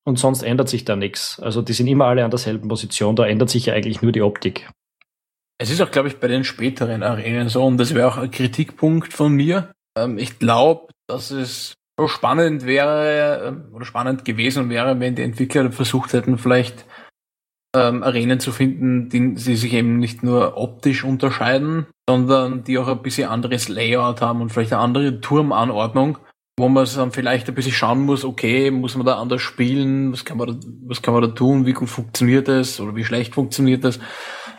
und 0.05 0.19
sonst 0.19 0.43
ändert 0.43 0.69
sich 0.69 0.85
da 0.85 0.97
nichts. 0.97 1.39
Also 1.41 1.63
die 1.63 1.73
sind 1.73 1.87
immer 1.87 2.07
alle 2.07 2.25
an 2.25 2.31
derselben 2.31 2.69
Position. 2.69 3.17
Da 3.17 3.27
ändert 3.27 3.51
sich 3.51 3.67
ja 3.67 3.75
eigentlich 3.75 4.03
nur 4.03 4.13
die 4.13 4.23
Optik. 4.23 4.69
Es 5.59 5.71
ist 5.71 5.81
auch, 5.81 5.91
glaube 5.91 6.09
ich, 6.09 6.19
bei 6.19 6.29
den 6.29 6.45
späteren 6.45 7.03
Arenen 7.03 7.49
so, 7.49 7.65
und 7.65 7.79
das 7.79 7.95
wäre 7.95 8.09
auch 8.09 8.17
ein 8.17 8.31
Kritikpunkt 8.31 9.13
von 9.13 9.33
mir. 9.33 9.73
Ähm, 9.97 10.19
ich 10.19 10.39
glaube, 10.39 10.89
dass 11.07 11.31
es 11.31 11.75
spannend 12.07 12.67
wäre 12.67 13.47
ähm, 13.47 13.75
oder 13.75 13.85
spannend 13.85 14.25
gewesen 14.25 14.71
wäre, 14.71 14.99
wenn 14.99 15.15
die 15.15 15.23
Entwickler 15.23 15.71
versucht 15.71 16.13
hätten, 16.15 16.39
vielleicht 16.39 16.85
ähm, 17.77 18.03
Arenen 18.03 18.41
zu 18.41 18.51
finden, 18.51 19.09
die, 19.09 19.35
die 19.35 19.57
sich 19.57 19.73
eben 19.73 19.99
nicht 19.99 20.23
nur 20.23 20.57
optisch 20.57 21.05
unterscheiden, 21.05 21.87
sondern 22.09 22.65
die 22.65 22.79
auch 22.79 22.89
ein 22.89 23.03
bisschen 23.03 23.29
anderes 23.29 23.69
Layout 23.69 24.21
haben 24.21 24.41
und 24.41 24.51
vielleicht 24.51 24.73
eine 24.73 24.83
andere 24.83 25.21
Turmanordnung, 25.21 26.19
wo 26.59 26.69
man 26.69 26.87
dann 26.95 27.13
vielleicht 27.13 27.49
ein 27.49 27.55
bisschen 27.55 27.73
schauen 27.73 28.03
muss, 28.03 28.25
okay, 28.25 28.71
muss 28.71 28.95
man 28.95 29.07
da 29.07 29.19
anders 29.19 29.41
spielen, 29.41 30.13
was 30.13 30.25
kann 30.25 30.37
man 30.37 30.49
da, 30.49 30.67
was 30.87 31.01
kann 31.01 31.15
man 31.15 31.23
da 31.23 31.29
tun, 31.29 31.65
wie 31.65 31.73
gut 31.73 31.89
funktioniert 31.89 32.49
das 32.49 32.79
oder 32.79 32.95
wie 32.95 33.05
schlecht 33.05 33.35
funktioniert 33.35 33.85
das. 33.85 33.99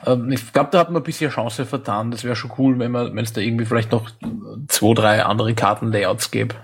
Ähm, 0.06 0.32
ich 0.32 0.52
glaube, 0.52 0.70
da 0.72 0.80
hat 0.80 0.90
man 0.90 1.02
ein 1.02 1.06
bisschen 1.06 1.30
Chance 1.30 1.66
vertan. 1.66 2.12
Das 2.12 2.24
wäre 2.24 2.36
schon 2.36 2.52
cool, 2.58 2.80
wenn 2.80 2.92
man, 2.92 3.16
wenn 3.16 3.24
es 3.24 3.34
da 3.34 3.42
irgendwie 3.42 3.66
vielleicht 3.66 3.92
noch 3.92 4.10
zwei, 4.68 4.94
drei 4.94 5.24
andere 5.24 5.54
Kartenlayouts 5.54 6.32
gäbe. 6.32 6.56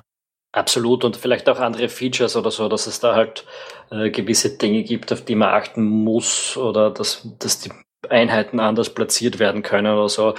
Absolut 0.51 1.05
und 1.05 1.15
vielleicht 1.15 1.47
auch 1.47 1.59
andere 1.59 1.89
Features 1.89 2.35
oder 2.35 2.49
so, 2.49 2.67
dass 2.69 2.87
es 2.87 2.99
da 2.99 3.15
halt 3.15 3.45
äh, 3.91 4.09
gewisse 4.09 4.57
Dinge 4.57 4.81
gibt, 4.83 5.13
auf 5.13 5.23
die 5.23 5.35
man 5.35 5.49
achten 5.49 5.83
muss 5.83 6.57
oder 6.57 6.89
dass, 6.89 7.27
dass 7.37 7.59
die 7.59 7.69
Einheiten 8.07 8.59
anders 8.59 8.93
platziert 8.93 9.39
werden 9.39 9.61
können 9.61 9.93
oder 9.93 10.09
so. 10.09 10.35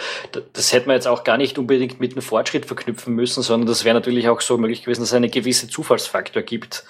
Das 0.53 0.73
hätte 0.73 0.87
man 0.87 0.96
jetzt 0.96 1.07
auch 1.07 1.25
gar 1.25 1.37
nicht 1.37 1.59
unbedingt 1.59 2.01
mit 2.01 2.12
einem 2.12 2.23
Fortschritt 2.23 2.66
verknüpfen 2.66 3.14
müssen, 3.14 3.42
sondern 3.42 3.66
das 3.66 3.85
wäre 3.85 3.94
natürlich 3.94 4.29
auch 4.29 4.40
so 4.40 4.57
möglich 4.57 4.83
gewesen, 4.83 5.01
dass 5.01 5.11
es 5.11 5.14
einen 5.14 5.31
gewissen 5.31 5.68
Zufallsfaktor 5.68 6.42
gibt, 6.42 6.85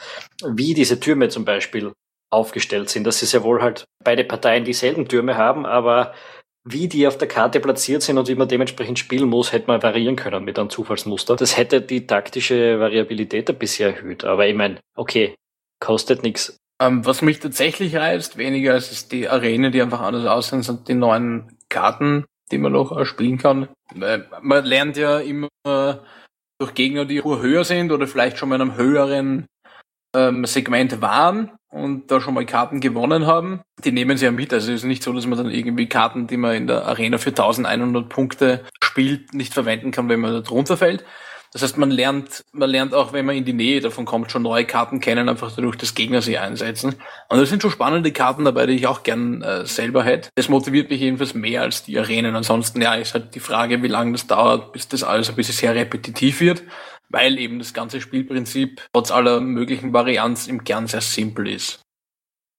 wie 0.46 0.74
diese 0.74 1.00
Türme 1.00 1.28
zum 1.28 1.44
Beispiel 1.44 1.92
aufgestellt 2.30 2.88
sind. 2.90 3.04
Das 3.04 3.22
ist 3.22 3.32
ja 3.32 3.42
wohl 3.42 3.60
halt 3.62 3.84
beide 4.04 4.24
Parteien 4.24 4.64
dieselben 4.64 5.08
Türme 5.08 5.36
haben, 5.36 5.66
aber 5.66 6.14
wie 6.64 6.88
die 6.88 7.06
auf 7.06 7.18
der 7.18 7.28
Karte 7.28 7.58
platziert 7.58 8.02
sind 8.02 8.18
und 8.18 8.28
wie 8.28 8.34
man 8.34 8.48
dementsprechend 8.48 8.98
spielen 8.98 9.28
muss, 9.28 9.52
hätte 9.52 9.66
man 9.66 9.82
variieren 9.82 10.16
können 10.16 10.44
mit 10.44 10.58
einem 10.58 10.70
Zufallsmuster. 10.70 11.36
Das 11.36 11.56
hätte 11.56 11.80
die 11.80 12.06
taktische 12.06 12.78
Variabilität 12.78 13.48
ein 13.48 13.58
bisschen 13.58 13.94
erhöht. 13.94 14.24
Aber 14.24 14.46
ich 14.46 14.54
meine, 14.54 14.78
okay, 14.94 15.34
kostet 15.80 16.22
nichts. 16.22 16.56
Ähm, 16.80 17.04
was 17.04 17.22
mich 17.22 17.40
tatsächlich 17.40 17.96
reizt, 17.96 18.38
weniger 18.38 18.72
als 18.72 18.90
ist 18.90 19.12
die 19.12 19.28
Arena, 19.28 19.70
die 19.70 19.82
einfach 19.82 20.00
anders 20.00 20.26
aussehen, 20.26 20.62
sind 20.62 20.88
die 20.88 20.94
neuen 20.94 21.58
Karten, 21.68 22.24
die 22.50 22.58
man 22.58 22.72
noch 22.72 23.04
spielen 23.04 23.38
kann. 23.38 23.68
Man 23.94 24.64
lernt 24.64 24.96
ja 24.96 25.18
immer 25.18 25.48
durch 26.60 26.74
Gegner, 26.74 27.06
die 27.06 27.24
höher 27.24 27.64
sind 27.64 27.90
oder 27.90 28.06
vielleicht 28.06 28.38
schon 28.38 28.50
mal 28.50 28.56
in 28.56 28.62
einem 28.62 28.76
höheren 28.76 29.46
ähm, 30.14 30.44
Segment 30.44 31.00
waren 31.00 31.52
und 31.70 32.10
da 32.10 32.20
schon 32.20 32.34
mal 32.34 32.44
Karten 32.44 32.80
gewonnen 32.80 33.26
haben, 33.26 33.62
die 33.84 33.92
nehmen 33.92 34.16
sie 34.16 34.26
ja 34.26 34.32
mit. 34.32 34.52
Also 34.52 34.72
es 34.72 34.80
ist 34.80 34.84
nicht 34.84 35.02
so, 35.02 35.12
dass 35.12 35.26
man 35.26 35.38
dann 35.38 35.50
irgendwie 35.50 35.88
Karten, 35.88 36.26
die 36.26 36.36
man 36.36 36.54
in 36.54 36.66
der 36.66 36.86
Arena 36.86 37.18
für 37.18 37.30
1100 37.30 38.08
Punkte 38.08 38.64
spielt, 38.82 39.32
nicht 39.34 39.54
verwenden 39.54 39.90
kann, 39.90 40.08
wenn 40.08 40.20
man 40.20 40.32
da 40.32 40.40
drunter 40.40 40.76
fällt. 40.76 41.04
Das 41.52 41.62
heißt, 41.62 41.78
man 41.78 41.90
lernt, 41.90 42.44
man 42.52 42.70
lernt 42.70 42.94
auch, 42.94 43.12
wenn 43.12 43.26
man 43.26 43.34
in 43.34 43.44
die 43.44 43.52
Nähe 43.52 43.80
davon 43.80 44.04
kommt, 44.04 44.30
schon 44.30 44.42
neue 44.42 44.64
Karten 44.64 45.00
kennen, 45.00 45.28
einfach 45.28 45.52
dadurch, 45.54 45.76
dass 45.76 45.96
Gegner 45.96 46.22
sie 46.22 46.38
einsetzen. 46.38 46.94
Und 47.28 47.38
da 47.38 47.44
sind 47.44 47.60
schon 47.60 47.72
spannende 47.72 48.12
Karten 48.12 48.44
dabei, 48.44 48.66
die 48.66 48.74
ich 48.74 48.86
auch 48.86 49.02
gern 49.02 49.42
äh, 49.42 49.66
selber 49.66 50.04
hätte. 50.04 50.30
Das 50.36 50.48
motiviert 50.48 50.90
mich 50.90 51.00
jedenfalls 51.00 51.34
mehr 51.34 51.62
als 51.62 51.82
die 51.82 51.98
Arenen. 51.98 52.36
Ansonsten, 52.36 52.80
ja, 52.80 52.94
ist 52.94 53.14
halt 53.14 53.34
die 53.34 53.40
Frage, 53.40 53.82
wie 53.82 53.88
lange 53.88 54.12
das 54.12 54.28
dauert, 54.28 54.72
bis 54.72 54.86
das 54.86 55.02
alles 55.02 55.28
ein 55.28 55.34
bisschen 55.34 55.54
sehr 55.54 55.74
repetitiv 55.74 56.40
wird 56.40 56.62
weil 57.10 57.38
eben 57.38 57.58
das 57.58 57.74
ganze 57.74 58.00
Spielprinzip 58.00 58.88
trotz 58.92 59.10
aller 59.10 59.40
möglichen 59.40 59.92
Varianz 59.92 60.46
im 60.46 60.64
Kern 60.64 60.86
sehr 60.86 61.00
simpel 61.00 61.48
ist. 61.48 61.82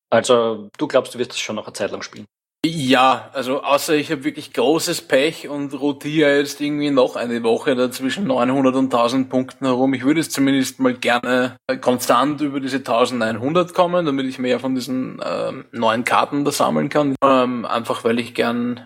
Also 0.09 0.69
du 0.77 0.87
glaubst, 0.87 1.15
du 1.15 1.19
wirst 1.19 1.31
das 1.31 1.39
schon 1.39 1.55
noch 1.55 1.65
eine 1.65 1.73
Zeit 1.73 1.91
lang 1.91 2.01
spielen? 2.01 2.27
Ja, 2.63 3.31
also 3.33 3.63
außer 3.63 3.95
ich 3.95 4.11
habe 4.11 4.23
wirklich 4.23 4.53
großes 4.53 5.01
Pech 5.01 5.49
und 5.49 5.73
rotiere 5.73 6.37
jetzt 6.37 6.61
irgendwie 6.61 6.91
noch 6.91 7.15
eine 7.15 7.41
Woche 7.41 7.75
da 7.75 7.89
zwischen 7.89 8.27
900 8.27 8.75
und 8.75 8.93
1000 8.93 9.29
Punkten 9.29 9.65
herum. 9.65 9.95
Ich 9.95 10.03
würde 10.03 10.19
es 10.19 10.29
zumindest 10.29 10.79
mal 10.79 10.93
gerne 10.93 11.57
konstant 11.81 12.39
über 12.41 12.59
diese 12.59 12.77
1900 12.77 13.73
kommen, 13.73 14.05
damit 14.05 14.27
ich 14.27 14.37
mehr 14.37 14.59
von 14.59 14.75
diesen 14.75 15.19
ähm, 15.25 15.65
neuen 15.71 16.03
Karten 16.03 16.45
da 16.45 16.51
sammeln 16.51 16.89
kann. 16.89 17.15
Ähm, 17.23 17.65
einfach 17.65 18.03
weil 18.03 18.19
ich 18.19 18.35
gern 18.35 18.85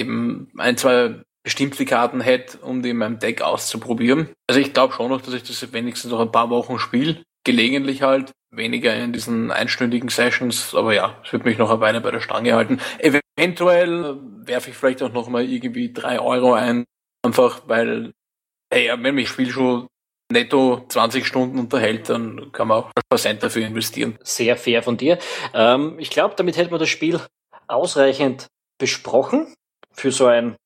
eben 0.00 0.50
ein, 0.58 0.76
zwei 0.76 1.22
bestimmte 1.44 1.84
Karten 1.84 2.20
hätte, 2.20 2.58
um 2.58 2.82
die 2.82 2.90
in 2.90 2.96
meinem 2.96 3.20
Deck 3.20 3.40
auszuprobieren. 3.40 4.30
Also 4.48 4.60
ich 4.60 4.72
glaube 4.72 4.94
schon 4.94 5.10
noch, 5.10 5.22
dass 5.22 5.34
ich 5.34 5.44
das 5.44 5.72
wenigstens 5.72 6.10
noch 6.10 6.20
ein 6.20 6.32
paar 6.32 6.50
Wochen 6.50 6.80
spiele. 6.80 7.22
Gelegentlich 7.44 8.02
halt, 8.02 8.32
weniger 8.52 8.94
in 8.94 9.12
diesen 9.12 9.50
einstündigen 9.50 10.08
Sessions, 10.08 10.74
aber 10.74 10.94
ja, 10.94 11.18
es 11.24 11.32
wird 11.32 11.44
mich 11.44 11.58
noch 11.58 11.70
eine 11.70 11.80
Weile 11.80 12.00
bei 12.00 12.10
der 12.10 12.20
Stange 12.20 12.54
halten. 12.54 12.80
Eventuell 12.98 14.16
werfe 14.44 14.70
ich 14.70 14.76
vielleicht 14.76 15.02
auch 15.02 15.12
noch 15.12 15.28
mal 15.28 15.44
irgendwie 15.44 15.92
drei 15.92 16.20
Euro 16.20 16.52
ein, 16.52 16.84
einfach 17.24 17.62
weil, 17.66 18.12
hey, 18.72 18.90
wenn 18.98 19.14
mich 19.14 19.28
Spiel 19.28 19.50
schon 19.50 19.88
netto 20.30 20.84
20 20.88 21.26
Stunden 21.26 21.58
unterhält, 21.58 22.08
dann 22.08 22.52
kann 22.52 22.68
man 22.68 22.78
auch 22.78 22.86
ein 22.86 23.02
paar 23.08 23.18
Cent 23.18 23.42
dafür 23.42 23.66
investieren. 23.66 24.18
Sehr 24.22 24.56
fair 24.56 24.82
von 24.82 24.96
dir. 24.96 25.18
Ähm, 25.54 25.96
ich 25.98 26.10
glaube, 26.10 26.34
damit 26.36 26.56
hätten 26.56 26.70
wir 26.70 26.78
das 26.78 26.88
Spiel 26.88 27.20
ausreichend 27.68 28.48
besprochen 28.78 29.54
für 29.92 30.10
so 30.10 30.26
ein 30.26 30.56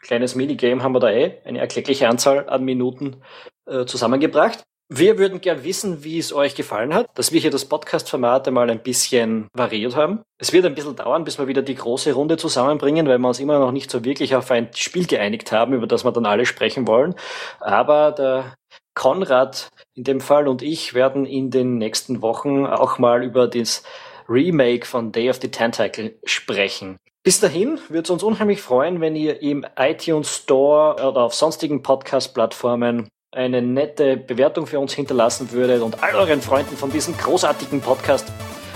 kleines 0.00 0.34
Minigame 0.34 0.82
haben 0.82 0.94
wir 0.94 1.00
da 1.00 1.10
eh 1.10 1.40
eine 1.44 1.58
erkleckliche 1.58 2.08
Anzahl 2.08 2.48
an 2.48 2.64
Minuten 2.64 3.22
äh, 3.66 3.86
zusammengebracht. 3.86 4.62
Wir 4.90 5.18
würden 5.18 5.40
gern 5.40 5.64
wissen, 5.64 6.04
wie 6.04 6.18
es 6.18 6.34
euch 6.34 6.54
gefallen 6.54 6.92
hat, 6.92 7.06
dass 7.14 7.32
wir 7.32 7.40
hier 7.40 7.50
das 7.50 7.64
Podcast-Format 7.64 8.46
einmal 8.46 8.68
ein 8.68 8.82
bisschen 8.82 9.48
variiert 9.54 9.96
haben. 9.96 10.20
Es 10.38 10.52
wird 10.52 10.66
ein 10.66 10.74
bisschen 10.74 10.94
dauern, 10.94 11.24
bis 11.24 11.38
wir 11.38 11.48
wieder 11.48 11.62
die 11.62 11.74
große 11.74 12.12
Runde 12.12 12.36
zusammenbringen, 12.36 13.06
weil 13.08 13.18
wir 13.18 13.28
uns 13.28 13.40
immer 13.40 13.58
noch 13.58 13.72
nicht 13.72 13.90
so 13.90 14.04
wirklich 14.04 14.36
auf 14.36 14.50
ein 14.50 14.68
Spiel 14.74 15.06
geeinigt 15.06 15.52
haben, 15.52 15.72
über 15.72 15.86
das 15.86 16.04
wir 16.04 16.12
dann 16.12 16.26
alle 16.26 16.44
sprechen 16.44 16.86
wollen. 16.86 17.14
Aber 17.60 18.12
der 18.12 18.54
Konrad 18.94 19.70
in 19.94 20.04
dem 20.04 20.20
Fall 20.20 20.48
und 20.48 20.60
ich 20.60 20.92
werden 20.92 21.24
in 21.24 21.50
den 21.50 21.78
nächsten 21.78 22.20
Wochen 22.20 22.66
auch 22.66 22.98
mal 22.98 23.24
über 23.24 23.48
das 23.48 23.84
Remake 24.28 24.86
von 24.86 25.12
Day 25.12 25.30
of 25.30 25.40
the 25.40 25.50
Tentacle 25.50 26.14
sprechen. 26.24 26.98
Bis 27.22 27.40
dahin 27.40 27.78
würde 27.88 28.02
es 28.02 28.10
uns 28.10 28.22
unheimlich 28.22 28.60
freuen, 28.60 29.00
wenn 29.00 29.16
ihr 29.16 29.40
im 29.40 29.64
iTunes 29.76 30.36
Store 30.36 31.02
oder 31.02 31.22
auf 31.22 31.34
sonstigen 31.34 31.82
Podcast-Plattformen 31.82 33.08
eine 33.34 33.62
nette 33.62 34.16
Bewertung 34.16 34.66
für 34.66 34.78
uns 34.78 34.92
hinterlassen 34.92 35.50
würdet 35.52 35.82
und 35.82 36.02
all 36.02 36.14
euren 36.14 36.40
Freunden 36.40 36.76
von 36.76 36.90
diesem 36.90 37.16
großartigen 37.16 37.80
Podcast 37.80 38.26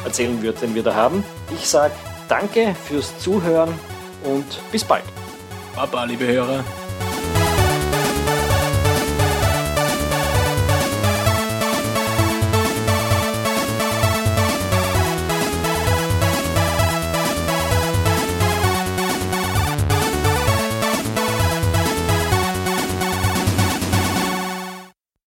erzählen 0.04 0.40
würdet, 0.42 0.62
den 0.62 0.74
wir 0.74 0.82
da 0.82 0.94
haben. 0.94 1.24
Ich 1.54 1.68
sage 1.68 1.94
danke 2.28 2.74
fürs 2.86 3.18
Zuhören 3.18 3.72
und 4.24 4.46
bis 4.72 4.84
bald. 4.84 5.04
Baba, 5.74 6.04
liebe 6.04 6.26
Hörer. 6.26 6.64